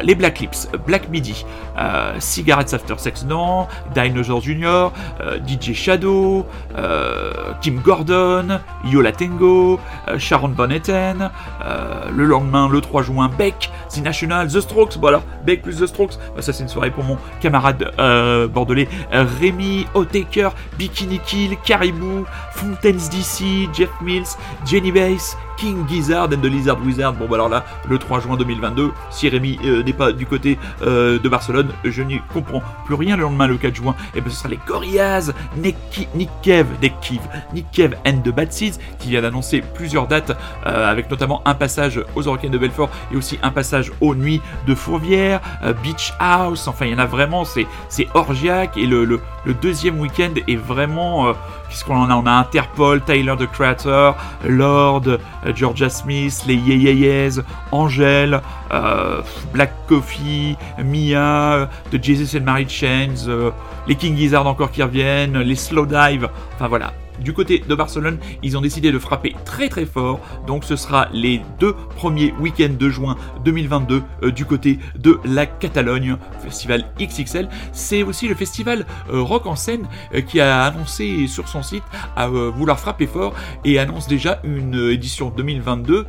les 0.04 0.14
Black 0.14 0.38
Lips, 0.38 0.68
Black 0.86 1.08
Midi, 1.08 1.44
Cigarettes 2.28 2.74
After 2.74 2.94
Sex 2.98 3.24
Non, 3.24 3.66
Dinosaur 3.94 4.40
Jr., 4.40 4.90
euh, 5.20 5.38
DJ 5.46 5.72
Shadow, 5.72 6.46
Kim 7.60 7.80
Gordon, 7.80 8.60
Yola 8.84 9.12
Tango, 9.12 9.80
Sharon 10.18 10.48
Van 10.48 10.70
Etten, 10.70 11.30
le 12.14 12.24
lendemain, 12.24 12.68
le 12.68 12.80
3 12.80 13.02
juin, 13.02 13.30
Beck, 13.36 13.70
The 13.90 13.98
National, 13.98 14.48
The 14.48 14.60
Strokes, 14.60 14.98
bon 14.98 15.20
Beck 15.44 15.62
plus 15.62 15.78
The 15.78 15.86
Strokes, 15.86 16.18
bah, 16.36 16.42
ça 16.42 16.52
c'est 16.52 16.62
une 16.62 16.68
soirée 16.68 16.90
pour 16.90 17.04
mon 17.04 17.16
camarade 17.40 17.92
bordelais 18.52 18.88
Rémi, 19.10 19.86
O'Taker, 19.94 20.50
Bikini 20.78 21.18
Kill, 21.20 21.56
Caribou, 21.64 22.26
Fontaines 22.58 23.08
DC, 23.10 23.68
Jeff 23.72 23.88
Mills, 24.00 24.36
Jenny 24.66 24.90
Bass, 24.90 25.36
King 25.56 25.86
Gizzard 25.88 26.28
and 26.32 26.40
the 26.40 26.46
Lizard 26.46 26.80
Wizard. 26.84 27.12
Bon, 27.12 27.26
bah 27.26 27.36
alors 27.36 27.48
là, 27.48 27.64
le 27.88 27.98
3 27.98 28.18
juin 28.18 28.36
2022, 28.36 28.90
si 29.10 29.28
Rémi 29.28 29.58
euh, 29.64 29.84
n'est 29.84 29.92
pas 29.92 30.10
du 30.10 30.26
côté 30.26 30.58
euh, 30.82 31.20
de 31.20 31.28
Barcelone, 31.28 31.70
je 31.84 32.02
n'y 32.02 32.20
comprends 32.32 32.62
plus 32.84 32.96
rien. 32.96 33.16
Le 33.16 33.22
lendemain, 33.22 33.46
le 33.46 33.58
4 33.58 33.76
juin, 33.76 33.94
et 34.14 34.18
eh 34.18 34.20
ben, 34.20 34.30
ce 34.30 34.38
sera 34.38 34.48
les 34.48 34.58
Gorillaz, 34.66 35.32
Nick, 35.56 35.76
Nick 36.16 36.30
Kev, 36.42 36.66
Nick 37.52 37.70
Kev 37.70 37.96
and 38.04 38.22
the 38.24 38.30
Bad 38.30 38.52
Seeds, 38.52 38.78
qui 38.98 39.10
vient 39.10 39.22
d'annoncer 39.22 39.62
plusieurs 39.74 40.08
dates, 40.08 40.36
euh, 40.66 40.90
avec 40.90 41.08
notamment 41.10 41.42
un 41.44 41.54
passage 41.54 42.00
aux 42.16 42.22
Hurricanes 42.22 42.50
de 42.50 42.58
Belfort 42.58 42.90
et 43.12 43.16
aussi 43.16 43.38
un 43.44 43.50
passage 43.50 43.92
aux 44.00 44.16
Nuits 44.16 44.40
de 44.66 44.74
Fourvière, 44.74 45.40
Beach 45.84 46.12
House. 46.18 46.66
Enfin, 46.66 46.86
il 46.86 46.92
y 46.92 46.94
en 46.94 46.98
a 46.98 47.06
vraiment, 47.06 47.44
c'est 47.44 48.08
orgiaque. 48.14 48.76
Et 48.76 48.86
le 48.86 49.20
deuxième 49.62 50.00
week-end 50.00 50.30
est 50.46 50.56
vraiment 50.56 51.34
Qu'est-ce 51.68 51.84
qu'on 51.84 51.96
en 51.96 52.10
a 52.10 52.14
On 52.14 52.26
a 52.26 52.32
Interpol, 52.32 53.02
Tyler 53.02 53.34
the 53.38 53.46
Creator, 53.46 54.16
Lord, 54.44 55.02
euh, 55.06 55.18
Georgia 55.54 55.88
Smith, 55.88 56.42
les 56.46 56.54
Yeyeyes, 56.54 57.40
Angel, 57.72 58.40
euh, 58.72 59.20
Black 59.52 59.72
Coffee, 59.86 60.56
Mia, 60.82 61.68
The 61.90 62.02
Jesus 62.02 62.36
and 62.38 62.42
Mary 62.44 62.66
Chains, 62.68 63.26
euh, 63.28 63.50
les 63.86 63.94
King 63.94 64.16
Gizzard 64.16 64.46
encore 64.46 64.70
qui 64.70 64.82
reviennent, 64.82 65.38
les 65.38 65.56
Slow 65.56 65.86
Dive, 65.86 66.28
enfin 66.54 66.68
voilà, 66.68 66.92
du 67.20 67.32
côté 67.32 67.62
de 67.66 67.74
Barcelone, 67.74 68.18
ils 68.42 68.56
ont 68.56 68.60
décidé 68.60 68.92
de 68.92 68.98
frapper 68.98 69.34
très 69.44 69.68
très 69.68 69.86
fort. 69.86 70.20
Donc 70.46 70.64
ce 70.64 70.76
sera 70.76 71.08
les 71.12 71.40
deux 71.58 71.74
premiers 71.96 72.32
week-ends 72.40 72.74
de 72.78 72.88
juin 72.88 73.16
2022 73.44 74.02
euh, 74.22 74.30
du 74.30 74.44
côté 74.44 74.78
de 74.98 75.18
la 75.24 75.46
Catalogne, 75.46 76.16
festival 76.40 76.84
XXL. 77.00 77.48
C'est 77.72 78.02
aussi 78.02 78.28
le 78.28 78.34
festival 78.34 78.86
euh, 79.10 79.22
Rock 79.22 79.46
en 79.46 79.56
scène 79.56 79.86
euh, 80.14 80.20
qui 80.20 80.40
a 80.40 80.64
annoncé 80.64 81.26
sur 81.26 81.48
son 81.48 81.62
site 81.62 81.82
à 82.16 82.28
vouloir 82.28 82.78
frapper 82.78 83.06
fort 83.06 83.34
et 83.64 83.78
annonce 83.78 84.06
déjà 84.06 84.40
une 84.44 84.74
édition 84.90 85.30
2022 85.30 86.06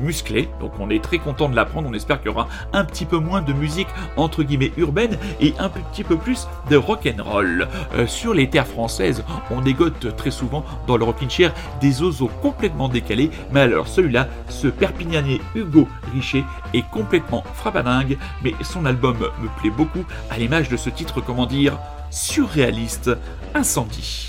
musclée. 0.00 0.48
Donc 0.60 0.72
on 0.78 0.90
est 0.90 1.02
très 1.02 1.18
content 1.18 1.48
de 1.48 1.56
l'apprendre. 1.56 1.88
On 1.90 1.94
espère 1.94 2.18
qu'il 2.18 2.30
y 2.30 2.34
aura 2.34 2.48
un 2.72 2.84
petit 2.84 3.04
peu 3.04 3.18
moins 3.18 3.42
de 3.42 3.52
musique 3.52 3.88
entre 4.16 4.42
guillemets 4.42 4.72
urbaine 4.76 5.18
et 5.40 5.54
un 5.58 5.68
petit 5.68 6.04
peu 6.04 6.16
plus 6.16 6.48
de 6.70 6.76
rock 6.76 7.06
and 7.06 7.22
roll. 7.22 7.68
sur 8.06 8.34
les 8.34 8.48
terres 8.48 8.66
françaises, 8.66 9.24
on 9.50 9.60
dégote 9.60 10.16
très 10.16 10.30
souvent 10.30 10.39
souvent 10.40 10.64
dans 10.86 10.96
le 10.96 11.04
rocking 11.04 11.28
chair 11.28 11.52
des 11.80 12.02
oiseaux 12.02 12.30
complètement 12.42 12.88
décalés, 12.88 13.30
mais 13.52 13.60
alors 13.60 13.88
celui-là, 13.88 14.28
ce 14.48 14.68
perpignanais 14.68 15.40
Hugo 15.54 15.86
Richer, 16.12 16.44
est 16.74 16.88
complètement 16.90 17.44
frappadingue, 17.54 18.18
mais 18.42 18.54
son 18.62 18.86
album 18.86 19.18
me 19.18 19.48
plaît 19.60 19.70
beaucoup 19.70 20.04
à 20.30 20.38
l'image 20.38 20.68
de 20.68 20.76
ce 20.76 20.90
titre, 20.90 21.20
comment 21.20 21.46
dire, 21.46 21.78
surréaliste, 22.10 23.10
incendie. 23.54 24.28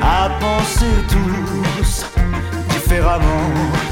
À 0.00 0.30
penser 0.40 0.86
tous 1.10 2.06
différemment. 2.70 3.87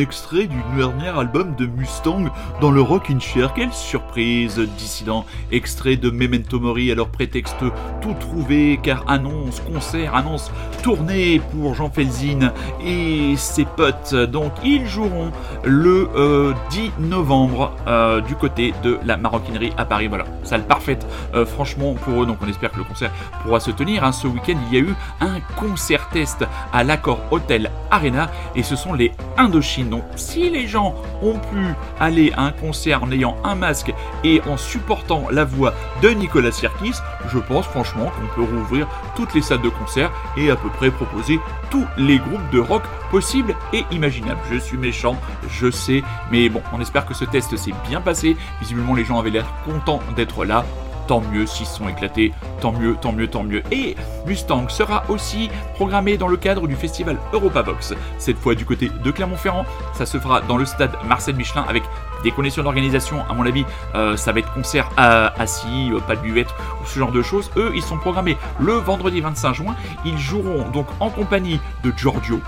Tiens, 0.00 0.19
un 0.19 0.19
extrait 0.30 0.46
du 0.46 0.62
dernier 0.76 1.08
album 1.08 1.56
de 1.56 1.66
Mustang 1.66 2.26
dans 2.60 2.70
le 2.70 2.80
Rock 2.80 3.10
in 3.10 3.18
Chair. 3.18 3.52
Quelle 3.52 3.72
surprise, 3.72 4.60
dissident. 4.78 5.24
Extrait 5.50 5.96
de 5.96 6.08
Memento 6.08 6.60
Mori, 6.60 6.92
alors 6.92 7.08
prétexte 7.08 7.56
tout 8.00 8.14
trouvé, 8.20 8.78
car 8.80 9.02
annonce 9.08 9.60
concert, 9.60 10.14
annonce 10.14 10.52
tournée 10.84 11.40
pour 11.50 11.74
Jean 11.74 11.90
Felzin 11.90 12.52
et 12.84 13.34
ses 13.36 13.64
potes. 13.64 14.14
Donc, 14.14 14.52
ils 14.62 14.86
joueront 14.86 15.32
le 15.64 16.08
euh, 16.14 16.52
10 16.70 16.92
novembre 17.00 17.72
euh, 17.88 18.20
du 18.20 18.36
côté 18.36 18.72
de 18.84 19.00
la 19.04 19.16
maroquinerie 19.16 19.72
à 19.76 19.84
Paris. 19.84 20.06
Voilà, 20.06 20.26
salle 20.44 20.62
parfaite, 20.64 21.06
euh, 21.34 21.44
franchement, 21.44 21.94
pour 21.94 22.22
eux. 22.22 22.26
Donc, 22.26 22.38
on 22.40 22.48
espère 22.48 22.70
que 22.70 22.78
le 22.78 22.84
concert 22.84 23.10
pourra 23.42 23.58
se 23.58 23.72
tenir. 23.72 24.04
hein. 24.04 24.12
Ce 24.12 24.28
week-end, 24.28 24.58
il 24.70 24.78
y 24.78 24.80
a 24.80 24.84
eu 24.84 24.94
un 25.20 25.40
concert 25.56 26.08
test 26.10 26.44
à 26.72 26.84
l'Accord 26.84 27.18
Hotel 27.32 27.70
Arena 27.90 28.30
et 28.54 28.62
ce 28.62 28.76
sont 28.76 28.92
les 28.92 29.12
Indochine. 29.36 29.88
Donc 29.88 30.04
si 30.20 30.50
les 30.50 30.68
gens 30.68 30.94
ont 31.22 31.38
pu 31.38 31.74
aller 31.98 32.32
à 32.36 32.42
un 32.42 32.52
concert 32.52 33.02
en 33.02 33.10
ayant 33.10 33.36
un 33.42 33.54
masque 33.54 33.92
et 34.22 34.40
en 34.48 34.56
supportant 34.56 35.26
la 35.30 35.44
voix 35.44 35.74
de 36.02 36.10
Nicolas 36.10 36.52
Sirkis, 36.52 36.94
je 37.28 37.38
pense 37.38 37.66
franchement 37.66 38.10
qu'on 38.10 38.34
peut 38.34 38.48
rouvrir 38.48 38.86
toutes 39.16 39.34
les 39.34 39.42
salles 39.42 39.62
de 39.62 39.68
concert 39.68 40.12
et 40.36 40.50
à 40.50 40.56
peu 40.56 40.68
près 40.68 40.90
proposer 40.90 41.40
tous 41.70 41.86
les 41.96 42.18
groupes 42.18 42.50
de 42.52 42.60
rock 42.60 42.82
possibles 43.10 43.54
et 43.72 43.84
imaginables. 43.90 44.40
Je 44.50 44.58
suis 44.58 44.76
méchant, 44.76 45.16
je 45.48 45.70
sais, 45.70 46.02
mais 46.30 46.48
bon, 46.48 46.62
on 46.72 46.80
espère 46.80 47.06
que 47.06 47.14
ce 47.14 47.24
test 47.24 47.56
s'est 47.56 47.74
bien 47.88 48.00
passé. 48.00 48.36
Visiblement 48.60 48.94
les 48.94 49.04
gens 49.04 49.18
avaient 49.18 49.30
l'air 49.30 49.46
contents 49.64 50.00
d'être 50.16 50.44
là 50.44 50.64
tant 51.10 51.20
mieux 51.32 51.44
s'ils 51.44 51.66
sont 51.66 51.88
éclatés, 51.88 52.32
tant 52.60 52.70
mieux, 52.70 52.94
tant 52.94 53.10
mieux, 53.10 53.26
tant 53.26 53.42
mieux. 53.42 53.64
Et 53.72 53.96
Mustang 54.26 54.68
sera 54.68 55.02
aussi 55.08 55.50
programmé 55.74 56.16
dans 56.16 56.28
le 56.28 56.36
cadre 56.36 56.68
du 56.68 56.76
festival 56.76 57.18
Europavox, 57.32 57.94
cette 58.16 58.38
fois 58.38 58.54
du 58.54 58.64
côté 58.64 58.88
de 59.02 59.10
Clermont-Ferrand. 59.10 59.66
Ça 59.92 60.06
se 60.06 60.18
fera 60.18 60.40
dans 60.40 60.56
le 60.56 60.64
stade 60.64 60.92
Marcel 61.08 61.34
Michelin 61.34 61.64
avec 61.68 61.82
des 62.22 62.30
conditions 62.30 62.62
d'organisation. 62.62 63.24
À 63.28 63.34
mon 63.34 63.44
avis, 63.44 63.64
euh, 63.96 64.16
ça 64.16 64.30
va 64.30 64.38
être 64.38 64.52
concert 64.54 64.88
assis, 64.96 65.90
euh, 65.92 65.98
pas 65.98 66.14
de 66.14 66.20
buvette 66.20 66.54
ou 66.80 66.86
ce 66.86 66.96
genre 66.96 67.10
de 67.10 67.22
choses. 67.22 67.50
Eux, 67.56 67.72
ils 67.74 67.82
sont 67.82 67.98
programmés 67.98 68.36
le 68.60 68.74
vendredi 68.74 69.20
25 69.20 69.52
juin. 69.52 69.74
Ils 70.04 70.16
joueront 70.16 70.68
donc 70.70 70.86
en 71.00 71.10
compagnie 71.10 71.58
de 71.82 71.92
Giorgio. 71.96 72.40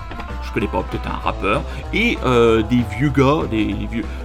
Je 0.45 0.51
connais 0.51 0.67
pas, 0.67 0.83
peut-être 0.83 1.07
un 1.07 1.17
rappeur, 1.23 1.61
et 1.93 2.17
euh, 2.25 2.61
des 2.63 2.83
vieux 2.97 3.09
gars, 3.09 3.47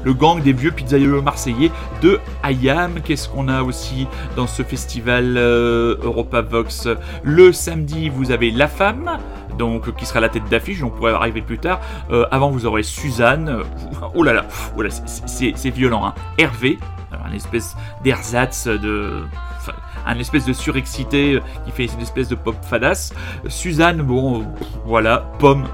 le 0.05 0.15
gang 0.15 0.43
des 0.43 0.53
vieux 0.53 0.71
pizzaïeux 0.73 1.21
marseillais 1.21 1.71
de 2.03 2.19
Ayam. 2.43 3.01
Qu'est-ce 3.05 3.29
qu'on 3.29 3.49
a 3.49 3.63
aussi 3.63 4.07
dans 4.37 4.47
ce 4.47 4.63
festival 4.63 5.37
euh, 5.37 5.97
Europavox 6.03 6.89
Le 7.23 7.53
samedi, 7.53 8.09
vous 8.09 8.31
avez 8.31 8.51
La 8.51 8.69
Femme, 8.69 9.19
donc 9.59 9.95
qui 9.97 10.07
sera 10.07 10.21
la 10.21 10.29
tête 10.29 10.49
d'affiche, 10.51 10.83
on 10.83 10.91
pourrait 10.91 11.13
arriver 11.13 11.41
plus 11.43 11.59
tard. 11.59 11.81
Euh, 12.11 12.27
avant, 12.31 12.51
vous 12.51 12.67
aurez 12.67 12.83
Suzanne. 12.83 13.49
euh, 13.49 13.63
Oh 14.15 14.23
là 14.23 14.33
là, 14.33 14.45
oh 14.77 14.83
c'est- 14.89 15.71
violent. 15.71 16.05
Hein. 16.07 16.15
Hervé, 16.37 16.79
un 17.13 17.33
espèce 17.33 17.77
d'ersatz 18.05 18.67
de. 18.67 19.23
Un 20.07 20.19
espèce 20.19 20.47
de 20.47 20.55
surexcité 20.55 21.35
euh, 21.35 21.41
qui 21.67 21.73
fait 21.73 21.93
une 21.93 22.01
espèce 22.01 22.29
de 22.29 22.35
pop 22.35 22.57
fadasse. 22.63 23.13
Suzanne, 23.49 24.01
bon, 24.01 24.41
euh, 24.41 24.45
voilà, 24.87 25.31
pomme. 25.39 25.65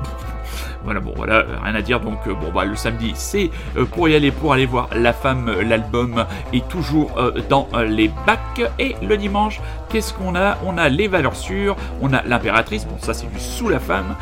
Voilà, 0.85 1.01
bon, 1.01 1.15
voilà, 1.17 1.45
rien 1.63 1.75
à 1.75 1.83
dire. 1.83 2.01
Donc, 2.01 2.19
euh, 2.27 2.35
bon, 2.35 2.53
bah, 2.55 2.65
le 2.65 2.77
samedi, 2.77 3.13
c'est 3.15 3.51
euh, 3.77 3.87
pour 3.87 4.09
y 4.09 4.15
aller, 4.15 4.31
pour 4.31 4.53
aller 4.53 4.67
voir 4.67 4.89
La 4.95 5.15
Femme, 5.15 5.49
euh, 5.49 5.63
l'album 5.63 6.27
est 6.53 6.69
toujours 6.69 7.13
dans 7.49 7.69
les 7.87 8.11
bacs. 8.27 8.63
Et 8.79 8.95
le 9.03 9.17
dimanche, 9.17 9.61
qu'est-ce 9.89 10.13
qu'on 10.13 10.37
a? 10.37 10.59
On 10.65 10.77
a 10.77 10.89
Les 10.89 11.09
Valeurs 11.09 11.37
Sûres, 11.37 11.77
on 12.03 12.13
a 12.13 12.23
L'Impératrice, 12.23 12.87
bon, 12.87 12.97
ça 12.99 13.15
c'est 13.15 13.31
du 13.33 13.41
Sous 13.41 13.69
la 13.69 13.79
Femme, 13.79 14.15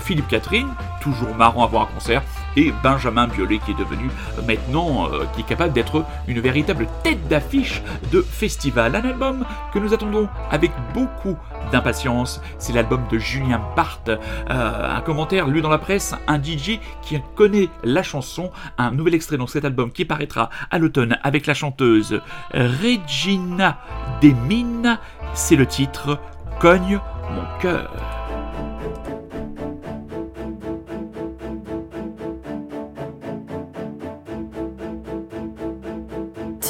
Philippe 0.00 0.28
Catherine, 0.28 0.68
toujours 1.00 1.34
marrant 1.34 1.64
à 1.64 1.66
voir 1.66 1.82
un 1.84 1.94
concert, 1.94 2.22
et 2.56 2.72
Benjamin 2.82 3.26
Biolay 3.26 3.58
qui 3.58 3.72
est 3.72 3.78
devenu 3.78 4.10
euh, 4.38 4.42
maintenant, 4.46 5.08
euh, 5.10 5.24
qui 5.34 5.40
est 5.40 5.44
capable 5.44 5.72
d'être 5.72 6.04
une 6.26 6.40
véritable 6.40 6.86
tête 7.02 7.28
d'affiche 7.28 7.82
de 8.10 8.22
festival. 8.22 8.94
Un 8.96 9.02
album 9.02 9.44
que 9.72 9.78
nous 9.78 9.94
attendons 9.94 10.28
avec 10.50 10.70
beaucoup 10.94 11.36
d'impatience, 11.70 12.40
c'est 12.58 12.72
l'album 12.72 13.02
de 13.10 13.18
Julien 13.18 13.60
Barthes. 13.76 14.10
Euh, 14.10 14.96
un 14.96 15.00
commentaire 15.00 15.48
lu 15.48 15.62
dans 15.62 15.70
la 15.70 15.78
presse, 15.78 16.14
un 16.26 16.42
DJ 16.42 16.78
qui 17.02 17.20
connaît 17.34 17.68
la 17.84 18.02
chanson, 18.02 18.50
un 18.78 18.90
nouvel 18.90 19.14
extrait 19.14 19.36
dans 19.36 19.46
cet 19.46 19.64
album 19.64 19.90
qui 19.90 20.04
paraîtra 20.04 20.50
à 20.70 20.78
l'automne 20.78 21.18
avec 21.22 21.46
la 21.46 21.54
chanteuse 21.54 22.20
Regina 22.52 23.78
Demine, 24.20 24.98
c'est 25.34 25.56
le 25.56 25.66
titre 25.66 26.18
Cogne 26.60 27.00
mon 27.34 27.60
cœur. 27.60 28.21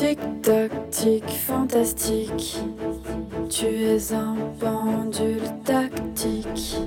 Tic-tac, 0.03 0.73
tic, 0.91 1.23
fantastique. 1.47 2.59
Tu 3.49 3.67
es 3.67 4.13
un 4.13 4.35
pendule 4.59 5.49
tactique. 5.65 6.79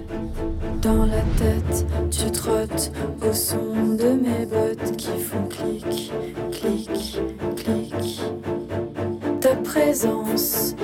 Dans 0.81 1.05
la 1.05 1.21
tête, 1.37 1.85
tu 2.11 2.29
trottes 2.29 2.91
au 3.25 3.31
son 3.31 3.95
de 3.97 4.19
mes 4.21 4.45
bottes 4.45 4.97
qui 4.97 5.17
font 5.17 5.47
clic, 5.47 6.11
clic, 6.51 7.17
clic. 7.55 8.21
Ta 9.39 9.55
présence 9.63 10.74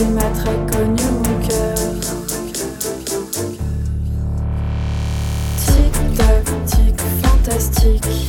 Une 0.00 0.14
matraque 0.14 0.70
cogne 0.70 0.96
mon 1.12 1.48
cœur. 1.48 1.74
Tic 5.66 6.16
tac 6.16 6.44
tic 6.66 7.00
fantastique. 7.22 8.28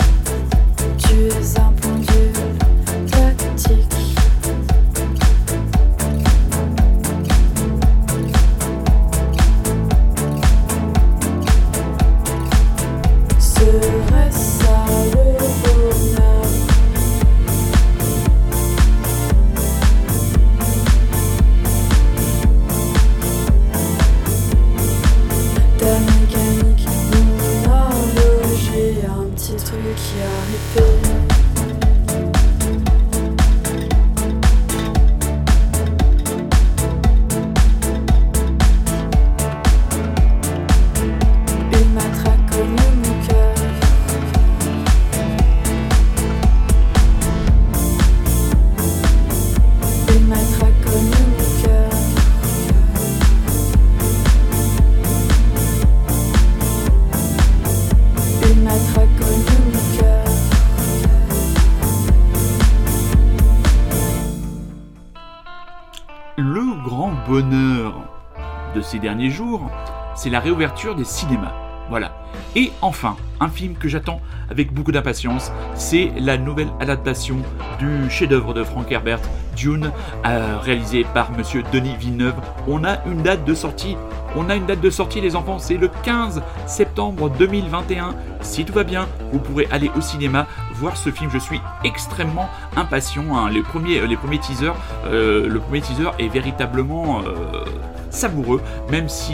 Derniers 68.99 69.29
jours, 69.29 69.69
c'est 70.15 70.29
la 70.29 70.39
réouverture 70.39 70.95
des 70.95 71.05
cinémas. 71.05 71.53
Voilà. 71.89 72.11
Et 72.55 72.71
enfin, 72.81 73.15
un 73.39 73.47
film 73.49 73.73
que 73.73 73.87
j'attends 73.87 74.21
avec 74.49 74.71
beaucoup 74.73 74.91
d'impatience, 74.91 75.51
c'est 75.75 76.11
la 76.19 76.37
nouvelle 76.37 76.69
adaptation 76.79 77.37
du 77.79 78.09
chef-d'œuvre 78.09 78.53
de 78.53 78.63
Frank 78.63 78.91
Herbert, 78.91 79.19
Dune, 79.55 79.91
euh, 80.25 80.57
réalisé 80.61 81.05
par 81.13 81.31
Monsieur 81.31 81.63
Denis 81.71 81.95
Villeneuve. 81.99 82.35
On 82.67 82.83
a 82.83 83.03
une 83.05 83.23
date 83.23 83.43
de 83.43 83.53
sortie. 83.55 83.97
On 84.35 84.49
a 84.49 84.55
une 84.55 84.67
date 84.67 84.81
de 84.81 84.89
sortie, 84.91 85.21
les 85.21 85.35
enfants, 85.35 85.57
c'est 85.57 85.77
le 85.77 85.89
15 86.03 86.43
septembre 86.67 87.29
2021. 87.31 88.13
Si 88.41 88.63
tout 88.65 88.73
va 88.73 88.83
bien, 88.83 89.07
vous 89.31 89.39
pourrez 89.39 89.67
aller 89.71 89.89
au 89.95 90.01
cinéma 90.01 90.45
voir 90.75 90.95
ce 90.95 91.09
film. 91.09 91.31
Je 91.33 91.39
suis 91.39 91.59
extrêmement 91.83 92.49
impatient. 92.75 93.35
hein. 93.35 93.49
Les, 93.49 93.63
premiers, 93.63 94.05
les 94.05 94.17
premiers 94.17 94.39
teasers, 94.39 94.75
euh, 95.07 95.47
le 95.47 95.59
premier 95.59 95.81
teaser 95.81 96.09
est 96.19 96.27
véritablement 96.27 97.21
euh, 97.21 97.65
savoureux, 98.09 98.61
même 98.91 99.09
si 99.09 99.33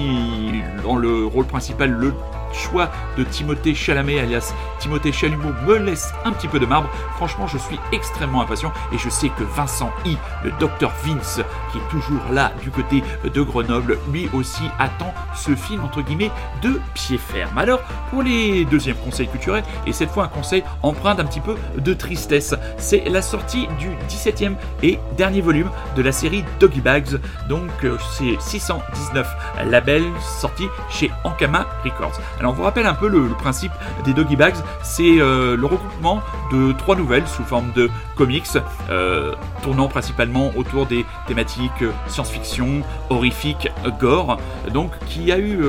dans 0.84 0.96
le 0.96 1.26
rôle 1.26 1.46
principal, 1.46 1.92
le 1.92 2.14
choix 2.54 2.90
de 3.18 3.24
Timothée 3.24 3.76
Chalamet 3.76 4.20
alias 4.20 4.54
Timothée 4.86 5.12
Chalumeau 5.12 5.52
me 5.66 5.80
laisse 5.80 6.14
un 6.26 6.32
petit 6.32 6.48
peu 6.48 6.60
de 6.60 6.68
marbre. 6.68 6.88
Franchement, 7.16 7.48
je 7.48 7.58
suis 7.58 7.80
extrêmement 7.92 8.44
impatient 8.44 8.72
et 8.94 9.00
je 9.00 9.10
sais 9.10 9.30
que 9.30 9.44
Vincent 9.44 9.92
I, 10.06 10.16
le 10.44 10.52
docteur 10.60 10.94
Vince, 11.04 11.42
qui 11.72 11.80
est 11.80 11.90
toujours 11.90 12.22
là 12.32 12.52
du 12.62 12.70
côté 12.70 13.04
de 13.24 13.42
Grenoble, 13.42 13.98
lui 14.12 14.30
aussi 14.32 14.62
attend 14.78 15.12
ce 15.36 15.56
film 15.56 15.84
entre 15.84 16.04
guillemets 16.04 16.30
de 16.62 16.80
pied 16.94 17.18
ferme. 17.18 17.58
Alors, 17.58 17.82
pour 18.12 18.22
les 18.22 18.64
deuxièmes 18.66 18.98
conseils 18.98 19.28
culturels, 19.28 19.64
et 19.88 19.92
cette 19.92 20.12
fois 20.12 20.26
un 20.26 20.28
conseil 20.28 20.64
empreint 20.84 21.16
d'un 21.16 21.26
petit 21.26 21.42
peu 21.42 21.56
de 21.80 21.94
tristesse, 21.96 22.54
c'est 22.78 23.10
la 23.10 23.24
sortie 23.24 23.68
du 23.80 23.90
17e 24.08 24.54
et 24.84 25.00
dernier 25.18 25.42
volume 25.42 25.72
de 25.96 26.04
la 26.04 26.12
série 26.12 26.46
Doggy 26.60 26.82
Bags. 26.82 27.20
Donc, 27.50 27.72
euh, 27.86 27.98
c'est 28.12 28.40
619 28.40 29.28
labels 29.66 30.06
sortis 30.40 30.68
chez 30.92 31.10
Ankama 31.24 31.66
Records. 31.84 32.20
Alors, 32.40 32.52
on 32.52 32.56
vous 32.56 32.64
rappelle 32.64 32.86
un 32.86 32.94
peu 32.94 33.08
le 33.08 33.30
principe 33.30 33.72
des 34.04 34.14
Doggy 34.14 34.36
Bags, 34.36 34.58
c'est 34.84 35.20
euh, 35.20 35.56
le 35.58 35.66
regroupement 35.66 36.22
de 36.52 36.72
trois 36.74 36.96
nouvelles 36.96 37.28
sous 37.28 37.44
forme 37.44 37.72
de 37.76 37.90
comics, 38.16 38.46
euh, 38.90 39.34
tournant 39.62 39.88
principalement 39.88 40.52
autour 40.56 40.86
des 40.86 41.06
thématiques 41.28 41.82
euh, 41.82 41.92
science-fiction, 42.08 42.82
horrifique, 43.10 43.70
gore, 44.00 44.38
donc 44.74 44.92
qui 45.08 45.32
a 45.32 45.40
eu, 45.40 45.60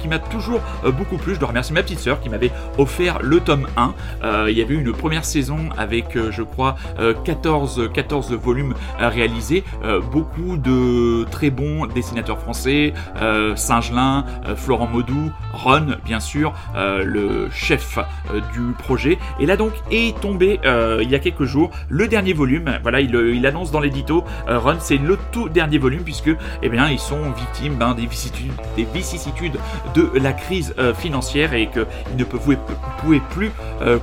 qui 0.00 0.08
m'a 0.08 0.18
toujours 0.18 0.60
beaucoup 0.96 1.16
plu. 1.16 1.34
Je 1.34 1.40
dois 1.40 1.48
remercier 1.48 1.74
ma 1.74 1.82
petite 1.82 2.00
sœur 2.00 2.20
qui 2.20 2.28
m'avait 2.28 2.50
offert 2.78 3.18
le 3.22 3.40
tome 3.40 3.66
1. 3.76 3.94
Euh, 4.22 4.50
il 4.50 4.58
y 4.58 4.62
avait 4.62 4.74
eu 4.74 4.80
une 4.80 4.92
première 4.92 5.24
saison 5.24 5.68
avec, 5.76 6.18
je 6.30 6.42
crois, 6.42 6.76
euh, 6.98 7.14
14, 7.24 7.90
14 7.92 8.32
volumes 8.32 8.74
réalisés, 8.98 9.64
beaucoup 10.12 10.56
de 10.56 11.24
très 11.30 11.50
bons 11.50 11.86
dessinateurs 11.86 12.38
français, 12.38 12.92
Singelin, 13.54 14.24
Florent 14.56 14.86
Maudou, 14.86 15.30
Ron, 15.52 15.96
bien 16.04 16.20
sûr, 16.20 16.52
le 16.74 17.48
chef 17.50 17.98
du 18.52 18.72
projet. 18.78 19.18
Et 19.40 19.46
là 19.46 19.56
donc 19.56 19.72
est 19.90 20.18
tombé 20.20 20.60
il 20.64 21.10
y 21.10 21.14
a 21.14 21.18
quelques 21.18 21.44
jours 21.44 21.70
le 21.88 22.08
dernier 22.08 22.32
volume. 22.32 22.78
Voilà, 22.82 23.00
il, 23.00 23.14
il 23.14 23.46
annonce 23.46 23.70
dans 23.70 23.80
l'édito 23.80 24.24
Run, 24.46 24.76
c'est 24.80 24.96
le 24.96 25.18
tout 25.32 25.48
dernier 25.48 25.78
volume 25.78 26.02
puisque 26.02 26.30
eh 26.62 26.68
bien 26.68 26.88
ils 26.88 26.98
sont 26.98 27.30
victimes 27.32 27.74
ben, 27.76 27.94
des, 27.94 28.06
vicissitudes, 28.06 28.52
des 28.76 28.84
vicissitudes 28.84 29.58
de 29.94 30.10
la 30.14 30.32
crise 30.32 30.74
financière 30.96 31.54
et 31.54 31.68
qu'ils 31.68 31.86
ne 32.16 32.24
pouvaient, 32.24 32.58
pouvaient 33.00 33.22
plus 33.30 33.50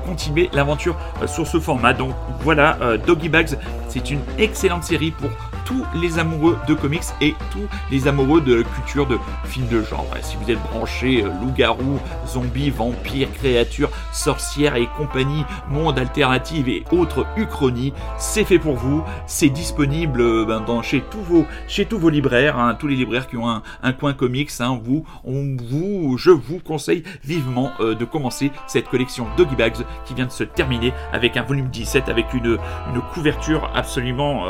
continuer 0.05 0.49
l'aventure 0.53 0.95
sur 1.27 1.47
ce 1.47 1.59
format. 1.59 1.93
Donc 1.93 2.13
voilà, 2.41 2.77
Doggy 3.05 3.29
Bags, 3.29 3.57
c'est 3.87 4.11
une 4.11 4.21
excellente 4.37 4.83
série 4.83 5.11
pour 5.11 5.29
tous 5.71 5.85
les 5.97 6.19
amoureux 6.19 6.57
de 6.67 6.73
comics 6.73 7.01
et 7.21 7.33
tous 7.51 7.67
les 7.91 8.07
amoureux 8.07 8.41
de 8.41 8.61
culture 8.61 9.07
de 9.07 9.17
films 9.45 9.67
de 9.69 9.81
genre. 9.81 10.07
Si 10.21 10.35
vous 10.35 10.51
êtes 10.51 10.61
branché 10.63 11.23
euh, 11.23 11.29
loup-garou, 11.41 11.99
zombies, 12.27 12.69
vampires, 12.69 13.31
créatures, 13.33 13.89
sorcières 14.11 14.75
et 14.75 14.87
compagnie, 14.97 15.45
monde 15.69 15.97
alternative 15.97 16.67
et 16.67 16.83
autres 16.91 17.25
uchronies, 17.37 17.93
c'est 18.17 18.43
fait 18.43 18.59
pour 18.59 18.75
vous. 18.75 19.03
C'est 19.27 19.49
disponible 19.49 20.19
euh, 20.19 20.45
ben, 20.45 20.59
dans, 20.59 20.81
chez, 20.81 21.01
tous 21.09 21.21
vos, 21.21 21.45
chez 21.67 21.85
tous 21.85 21.97
vos 21.97 22.09
libraires, 22.09 22.59
hein, 22.59 22.75
tous 22.75 22.87
les 22.87 22.97
libraires 22.97 23.27
qui 23.27 23.37
ont 23.37 23.47
un, 23.49 23.93
coin 23.93 24.13
comics. 24.13 24.51
Hein, 24.59 24.77
vous, 24.83 25.05
on, 25.23 25.55
vous, 25.69 26.17
je 26.17 26.31
vous 26.31 26.59
conseille 26.59 27.03
vivement 27.23 27.71
euh, 27.79 27.95
de 27.95 28.03
commencer 28.03 28.51
cette 28.67 28.89
collection 28.89 29.25
Doggy 29.37 29.55
Bags 29.55 29.85
qui 30.05 30.15
vient 30.15 30.25
de 30.25 30.31
se 30.31 30.43
terminer 30.43 30.91
avec 31.13 31.37
un 31.37 31.43
volume 31.43 31.69
17 31.69 32.09
avec 32.09 32.33
une 32.33 32.57
couverture 33.13 33.71
absolument 33.73 34.45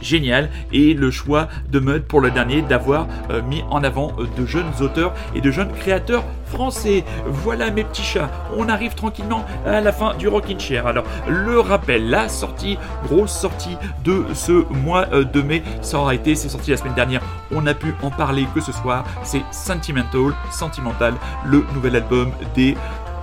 génial 0.00 0.50
et 0.72 0.94
le 0.94 1.10
choix 1.10 1.48
de 1.70 1.80
Mud 1.80 2.04
pour 2.04 2.20
le 2.20 2.30
dernier 2.30 2.62
d'avoir 2.62 3.06
euh, 3.30 3.42
mis 3.42 3.62
en 3.70 3.82
avant 3.84 4.12
euh, 4.18 4.26
de 4.36 4.46
jeunes 4.46 4.72
auteurs 4.80 5.14
et 5.34 5.40
de 5.40 5.50
jeunes 5.50 5.72
créateurs 5.72 6.24
français. 6.46 7.04
Voilà 7.26 7.70
mes 7.70 7.84
petits 7.84 8.02
chats, 8.02 8.30
on 8.56 8.68
arrive 8.68 8.94
tranquillement 8.94 9.44
à 9.66 9.80
la 9.80 9.92
fin 9.92 10.14
du 10.14 10.28
Rockin' 10.28 10.58
Chair. 10.58 10.86
Alors 10.86 11.04
le 11.28 11.60
rappel, 11.60 12.08
la 12.08 12.28
sortie, 12.28 12.78
grosse 13.04 13.32
sortie 13.32 13.76
de 14.04 14.24
ce 14.34 14.64
mois 14.72 15.06
euh, 15.12 15.24
de 15.24 15.42
mai, 15.42 15.62
ça 15.82 15.98
aura 15.98 16.14
été, 16.14 16.34
c'est 16.34 16.48
sorti 16.48 16.70
la 16.70 16.76
semaine 16.76 16.94
dernière, 16.94 17.22
on 17.52 17.66
a 17.66 17.74
pu 17.74 17.94
en 18.02 18.10
parler 18.10 18.46
que 18.54 18.60
ce 18.60 18.72
soir, 18.72 19.04
c'est 19.22 19.42
Sentimental, 19.50 20.32
Sentimental, 20.50 21.14
le 21.44 21.64
nouvel 21.74 21.96
album 21.96 22.30
des 22.54 22.76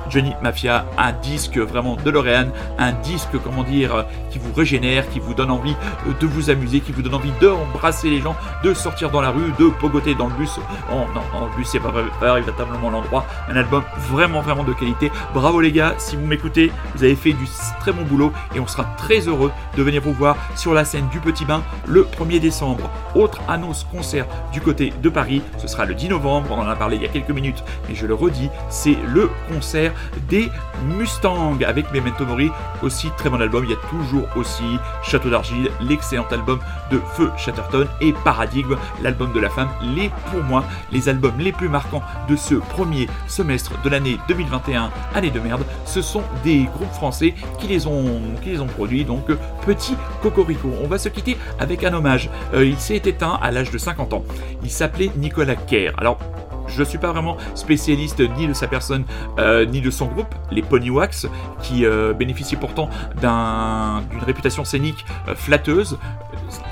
Johnny 0.09 0.33
Mafia, 0.41 0.85
un 0.97 1.11
disque 1.11 1.57
vraiment 1.57 1.95
de 1.95 2.09
L'Oréal, 2.09 2.51
un 2.77 2.91
disque, 2.91 3.37
comment 3.43 3.63
dire, 3.63 4.05
qui 4.29 4.39
vous 4.39 4.53
régénère, 4.53 5.09
qui 5.09 5.19
vous 5.19 5.33
donne 5.33 5.51
envie 5.51 5.75
euh, 6.07 6.13
de 6.19 6.27
vous 6.27 6.49
amuser, 6.49 6.79
qui 6.79 6.91
vous 6.91 7.01
donne 7.01 7.15
envie 7.15 7.31
d'embrasser 7.41 8.09
les 8.09 8.21
gens, 8.21 8.35
de 8.63 8.73
sortir 8.73 9.09
dans 9.09 9.21
la 9.21 9.29
rue, 9.29 9.51
de 9.59 9.69
pogoter 9.69 10.15
dans 10.15 10.27
le 10.27 10.33
bus. 10.33 10.59
Oh 10.91 11.05
non, 11.13 11.21
non 11.33 11.47
le 11.47 11.55
bus 11.55 11.67
c'est 11.71 11.79
pas, 11.79 11.91
véritablement 12.21 12.89
l'endroit. 12.89 13.25
Un 13.49 13.55
album 13.55 13.83
vraiment, 14.09 14.41
vraiment 14.41 14.63
de 14.63 14.73
qualité. 14.73 15.11
Bravo 15.33 15.61
les 15.61 15.71
gars, 15.71 15.95
si 15.97 16.15
vous 16.15 16.25
m'écoutez, 16.25 16.71
vous 16.95 17.03
avez 17.03 17.15
fait 17.15 17.33
du 17.33 17.45
très 17.79 17.91
bon 17.91 18.03
boulot 18.03 18.31
et 18.55 18.59
on 18.59 18.67
sera 18.67 18.83
très 18.97 19.27
heureux 19.27 19.51
de 19.75 19.83
venir 19.83 20.01
vous 20.01 20.13
voir 20.13 20.37
sur 20.55 20.73
la 20.73 20.85
scène 20.85 21.07
du 21.09 21.19
Petit 21.19 21.45
Bain 21.45 21.63
le 21.87 22.03
1er 22.03 22.39
décembre. 22.39 22.89
Autre 23.15 23.41
annonce 23.47 23.85
concert 23.91 24.25
du 24.51 24.61
côté 24.61 24.93
de 25.01 25.09
Paris, 25.09 25.41
ce 25.57 25.67
sera 25.67 25.85
le 25.85 25.93
10 25.93 26.09
novembre, 26.09 26.49
on 26.51 26.59
en 26.59 26.67
a 26.67 26.75
parlé 26.75 26.97
il 26.97 27.01
y 27.01 27.05
a 27.05 27.09
quelques 27.09 27.29
minutes, 27.29 27.63
mais 27.87 27.95
je 27.95 28.05
le 28.05 28.13
redis, 28.13 28.49
c'est 28.69 28.97
le 29.07 29.29
concert 29.51 29.92
des 30.29 30.49
Mustangs 30.97 31.57
avec 31.65 31.91
Memento 31.93 32.25
Mori, 32.25 32.51
aussi 32.81 33.09
très 33.17 33.29
bon 33.29 33.41
album. 33.41 33.63
Il 33.65 33.71
y 33.71 33.73
a 33.73 33.89
toujours 33.89 34.27
aussi 34.35 34.63
Château 35.03 35.29
d'Argile, 35.29 35.71
l'excellent 35.81 36.25
album 36.31 36.59
de 36.91 36.99
Feu 37.15 37.31
Chatterton 37.37 37.87
et 38.01 38.13
Paradigme, 38.23 38.75
l'album 39.01 39.31
de 39.33 39.39
la 39.39 39.49
femme. 39.49 39.69
Les, 39.95 40.09
pour 40.31 40.43
moi, 40.43 40.63
les 40.91 41.09
albums 41.09 41.37
les 41.39 41.51
plus 41.51 41.69
marquants 41.69 42.03
de 42.29 42.35
ce 42.35 42.55
premier 42.55 43.07
semestre 43.27 43.71
de 43.83 43.89
l'année 43.89 44.17
2021, 44.27 44.91
année 45.15 45.31
de 45.31 45.39
merde, 45.39 45.63
ce 45.85 46.01
sont 46.01 46.23
des 46.43 46.63
groupes 46.63 46.93
français 46.93 47.33
qui 47.59 47.67
les 47.67 47.87
ont, 47.87 48.21
qui 48.41 48.49
les 48.49 48.59
ont 48.59 48.67
produits. 48.67 49.05
Donc, 49.05 49.25
petit 49.65 49.95
cocorico. 50.21 50.69
On 50.83 50.87
va 50.87 50.97
se 50.97 51.09
quitter 51.09 51.37
avec 51.59 51.83
un 51.83 51.93
hommage. 51.93 52.29
Euh, 52.53 52.65
il 52.65 52.77
s'est 52.77 53.01
éteint 53.03 53.39
à 53.41 53.51
l'âge 53.51 53.71
de 53.71 53.77
50 53.77 54.13
ans. 54.13 54.23
Il 54.63 54.69
s'appelait 54.69 55.11
Nicolas 55.17 55.55
Kerr. 55.55 55.93
Alors, 55.97 56.19
je 56.67 56.79
ne 56.79 56.85
suis 56.85 56.97
pas 56.97 57.11
vraiment 57.11 57.37
spécialiste 57.55 58.21
ni 58.37 58.47
de 58.47 58.53
sa 58.53 58.67
personne 58.67 59.05
euh, 59.39 59.65
ni 59.65 59.81
de 59.81 59.91
son 59.91 60.05
groupe, 60.07 60.33
les 60.51 60.61
Ponywax, 60.61 61.27
qui 61.61 61.85
euh, 61.85 62.13
bénéficient 62.13 62.55
pourtant 62.55 62.89
d'une 63.19 64.23
réputation 64.25 64.65
scénique 64.65 65.05
euh, 65.27 65.35
flatteuse. 65.35 65.97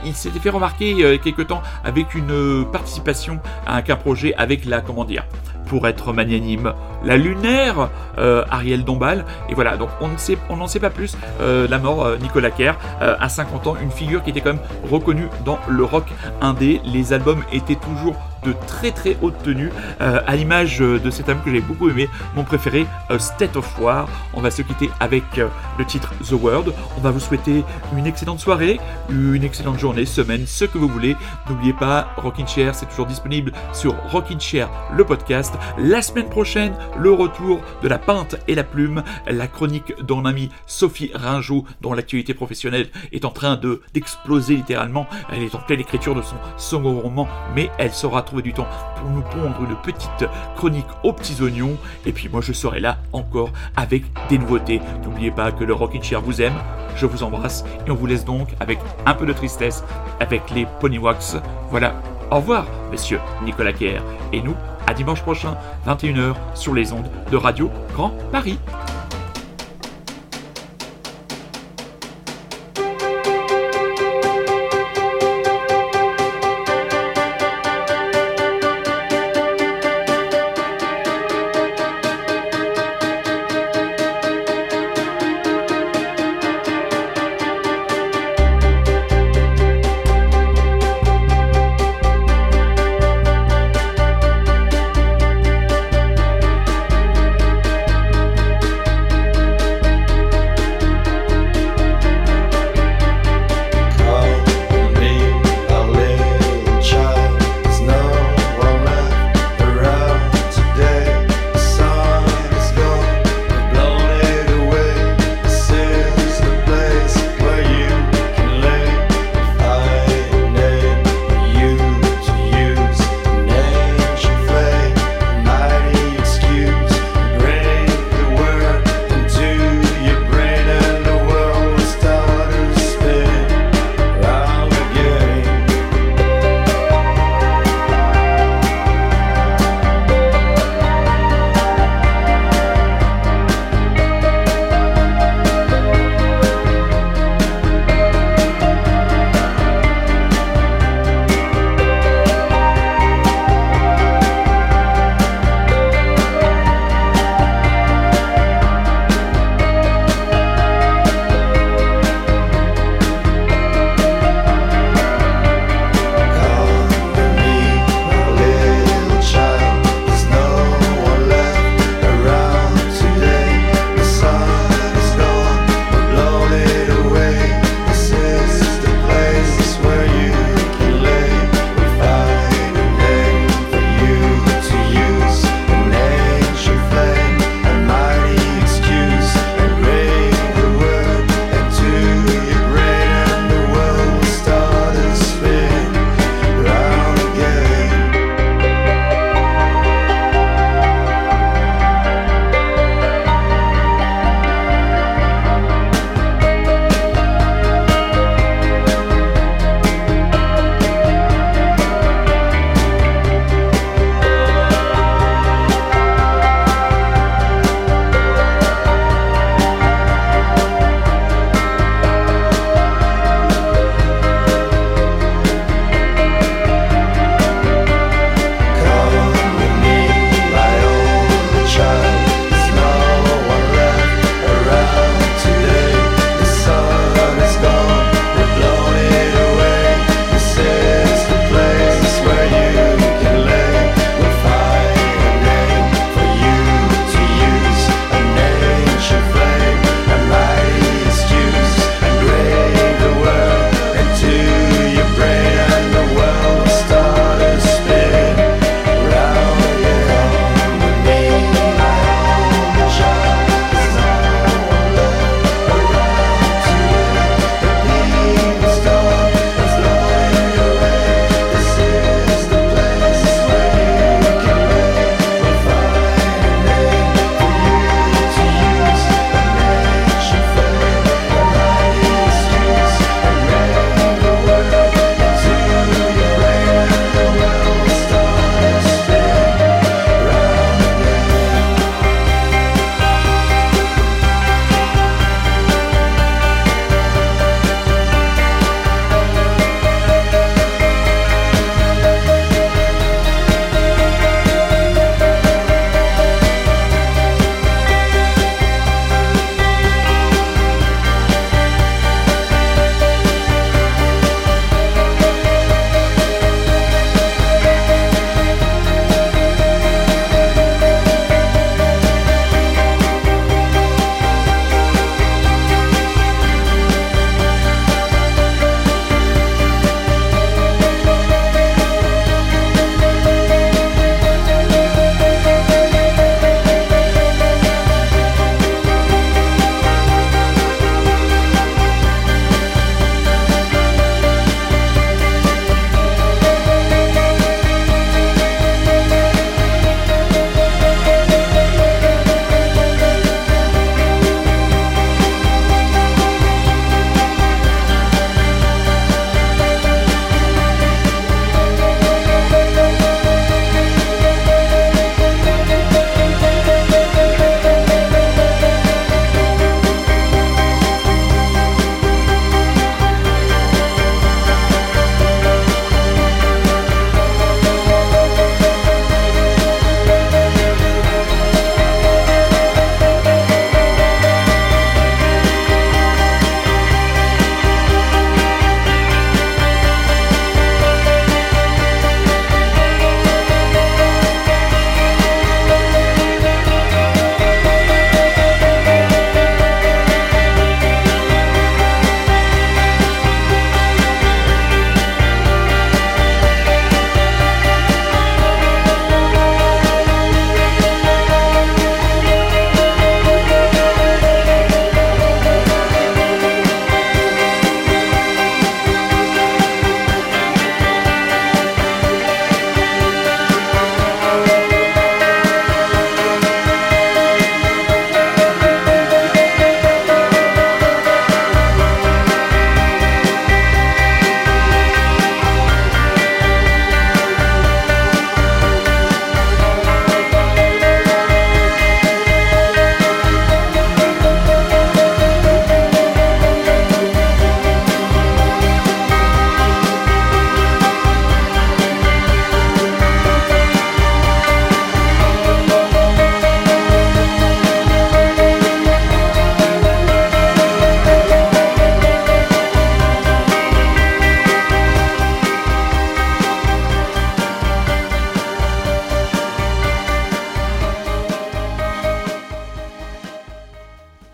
Il 0.06 0.14
s'était 0.14 0.40
fait 0.40 0.50
remarquer 0.50 1.20
quelque 1.20 1.42
temps 1.42 1.62
avec 1.84 2.14
une 2.14 2.66
participation 2.72 3.40
à 3.66 3.78
un 3.78 3.82
projet 3.82 4.34
avec 4.36 4.66
la, 4.66 4.82
comment 4.82 5.06
dire, 5.06 5.26
pour 5.68 5.88
être 5.88 6.14
magnanime, 6.14 6.74
la 7.04 7.18
lunaire 7.18 7.90
Ariel 8.18 8.84
Dombal. 8.84 9.26
Et 9.50 9.56
voilà, 9.56 9.78
donc 9.78 9.90
on 10.00 10.08
ne 10.08 10.16
on 10.50 10.58
n'en 10.58 10.68
sait 10.68 10.80
pas 10.80 10.90
plus. 10.90 11.18
la 11.40 11.80
mort 11.80 12.18
Nicolas 12.22 12.52
Kerr 12.52 12.76
à 13.00 13.30
50 13.30 13.68
ans, 13.68 13.76
une 13.82 13.92
figure 13.92 14.24
qui 14.24 14.32
était 14.32 14.42
quand 14.42 14.54
même 14.54 14.64
reconnue 14.90 15.28
dans 15.46 15.60
le 15.68 15.84
rock 15.84 16.06
indé. 16.42 16.82
Les 16.84 17.14
albums 17.14 17.44
étaient 17.52 17.76
toujours 17.76 18.16
de 18.44 18.54
très 18.68 18.92
très 18.92 19.18
haute 19.22 19.42
tenue, 19.44 19.72
euh, 20.02 20.22
à 20.26 20.36
l'image 20.36 20.80
de 20.80 21.10
cet 21.10 21.30
album 21.30 21.44
que 21.46 21.52
j'ai 21.52 21.62
beaucoup 21.62 21.90
aimé, 21.90 22.10
mon 22.36 22.44
préféré, 22.44 22.86
euh, 23.10 23.20
State 23.20 23.56
of 23.56 23.80
War. 23.80 24.08
On 24.34 24.42
va 24.42 24.52
se 24.52 24.62
quitter 24.62 24.90
avec 25.00 25.24
euh, 25.38 25.48
le 25.78 25.86
titre 25.86 26.14
The 26.28 26.34
World. 26.34 26.74
On 26.98 27.02
va 27.02 27.12
vous 27.12 27.20
souhaiter 27.20 27.64
une 27.96 28.08
excellente 28.08 28.40
soirée, 28.40 28.80
une 29.10 29.44
excellente 29.44 29.80
journée, 29.80 30.06
semaine, 30.06 30.46
ce 30.48 30.66
que 30.66 30.78
vous 30.78 30.88
voulez. 30.88 31.16
N'oubliez 31.50 31.74
pas, 31.74 32.14
Rockin' 32.18 32.48
Chair, 32.48 32.76
c'est 32.76 32.88
toujours 32.88 33.06
disponible 33.06 33.52
sur 33.74 33.96
Rockin' 34.12 34.40
Chair, 34.40 34.70
le 34.96 35.04
podcast. 35.06 35.54
La 35.78 36.02
semaine 36.02 36.30
prochaine, 36.30 36.74
le 36.98 37.12
retour 37.12 37.62
de 37.82 37.88
la 37.88 38.00
peinte 38.00 38.36
et 38.48 38.56
la 38.56 38.64
plume, 38.64 39.04
la 39.28 39.48
chronique 39.48 39.94
de 40.02 40.14
mon 40.14 40.26
amie 40.26 40.50
Sophie 40.66 41.12
Ringeau, 41.14 41.66
dont 41.82 41.94
l'actualité 41.94 42.34
professionnelle 42.34 42.88
est 43.12 43.26
en 43.26 43.32
train 43.32 43.56
de 43.56 43.82
d'exploser 43.94 44.56
littéralement. 44.56 45.08
Elle 45.32 45.44
est 45.44 45.56
en 45.56 45.60
pleine 45.60 45.80
écriture 45.80 46.16
de 46.16 46.22
son 46.22 46.36
second 46.58 47.00
roman, 47.00 47.28
mais 47.56 47.70
elle 47.78 47.94
du 48.40 48.54
temps 48.54 48.68
pour 48.96 49.10
nous 49.10 49.22
pondre 49.22 49.70
une 49.70 49.76
petite 49.76 50.30
chronique 50.56 50.86
aux 51.04 51.12
petits 51.12 51.42
oignons. 51.42 51.76
Et 52.06 52.14
puis 52.14 52.30
moi 52.30 52.40
je 52.42 52.54
serai 52.54 52.80
là 52.80 52.98
encore 53.12 53.50
avec 53.76 54.04
des 54.30 54.38
nouveautés. 54.38 54.80
N'oubliez 55.04 55.32
pas 55.32 55.52
que 55.52 55.66
le 55.66 55.74
Rockin' 55.74 56.02
Chair 56.02 56.22
vous 56.22 56.42
aime. 56.42 56.56
Je 56.96 57.06
vous 57.06 57.24
embrasse 57.24 57.66
et 57.86 57.92
on 57.92 57.96
vous 57.96 58.06
laisse 58.06 58.24
donc 58.24 58.50
avec 58.60 58.80
un 59.06 59.14
peu 59.14 59.26
de 59.26 59.34
tristesse 59.34 59.84
avec 60.20 60.50
les 60.52 60.66
Ponywax. 60.80 61.38
Voilà. 61.70 61.96
Au 62.32 62.38
revoir, 62.38 62.66
monsieur 62.92 63.20
Nicolas 63.44 63.74
Kerr. 63.74 64.02
Et 64.32 64.42
nous, 64.42 64.56
à 64.88 64.94
dimanche 64.94 65.22
prochain, 65.22 65.58
21h, 65.86 66.34
sur 66.54 66.74
les 66.74 66.94
ondes 66.94 67.10
de 67.30 67.36
Radio 67.36 67.70
Grand 67.94 68.14
Paris. 68.32 68.58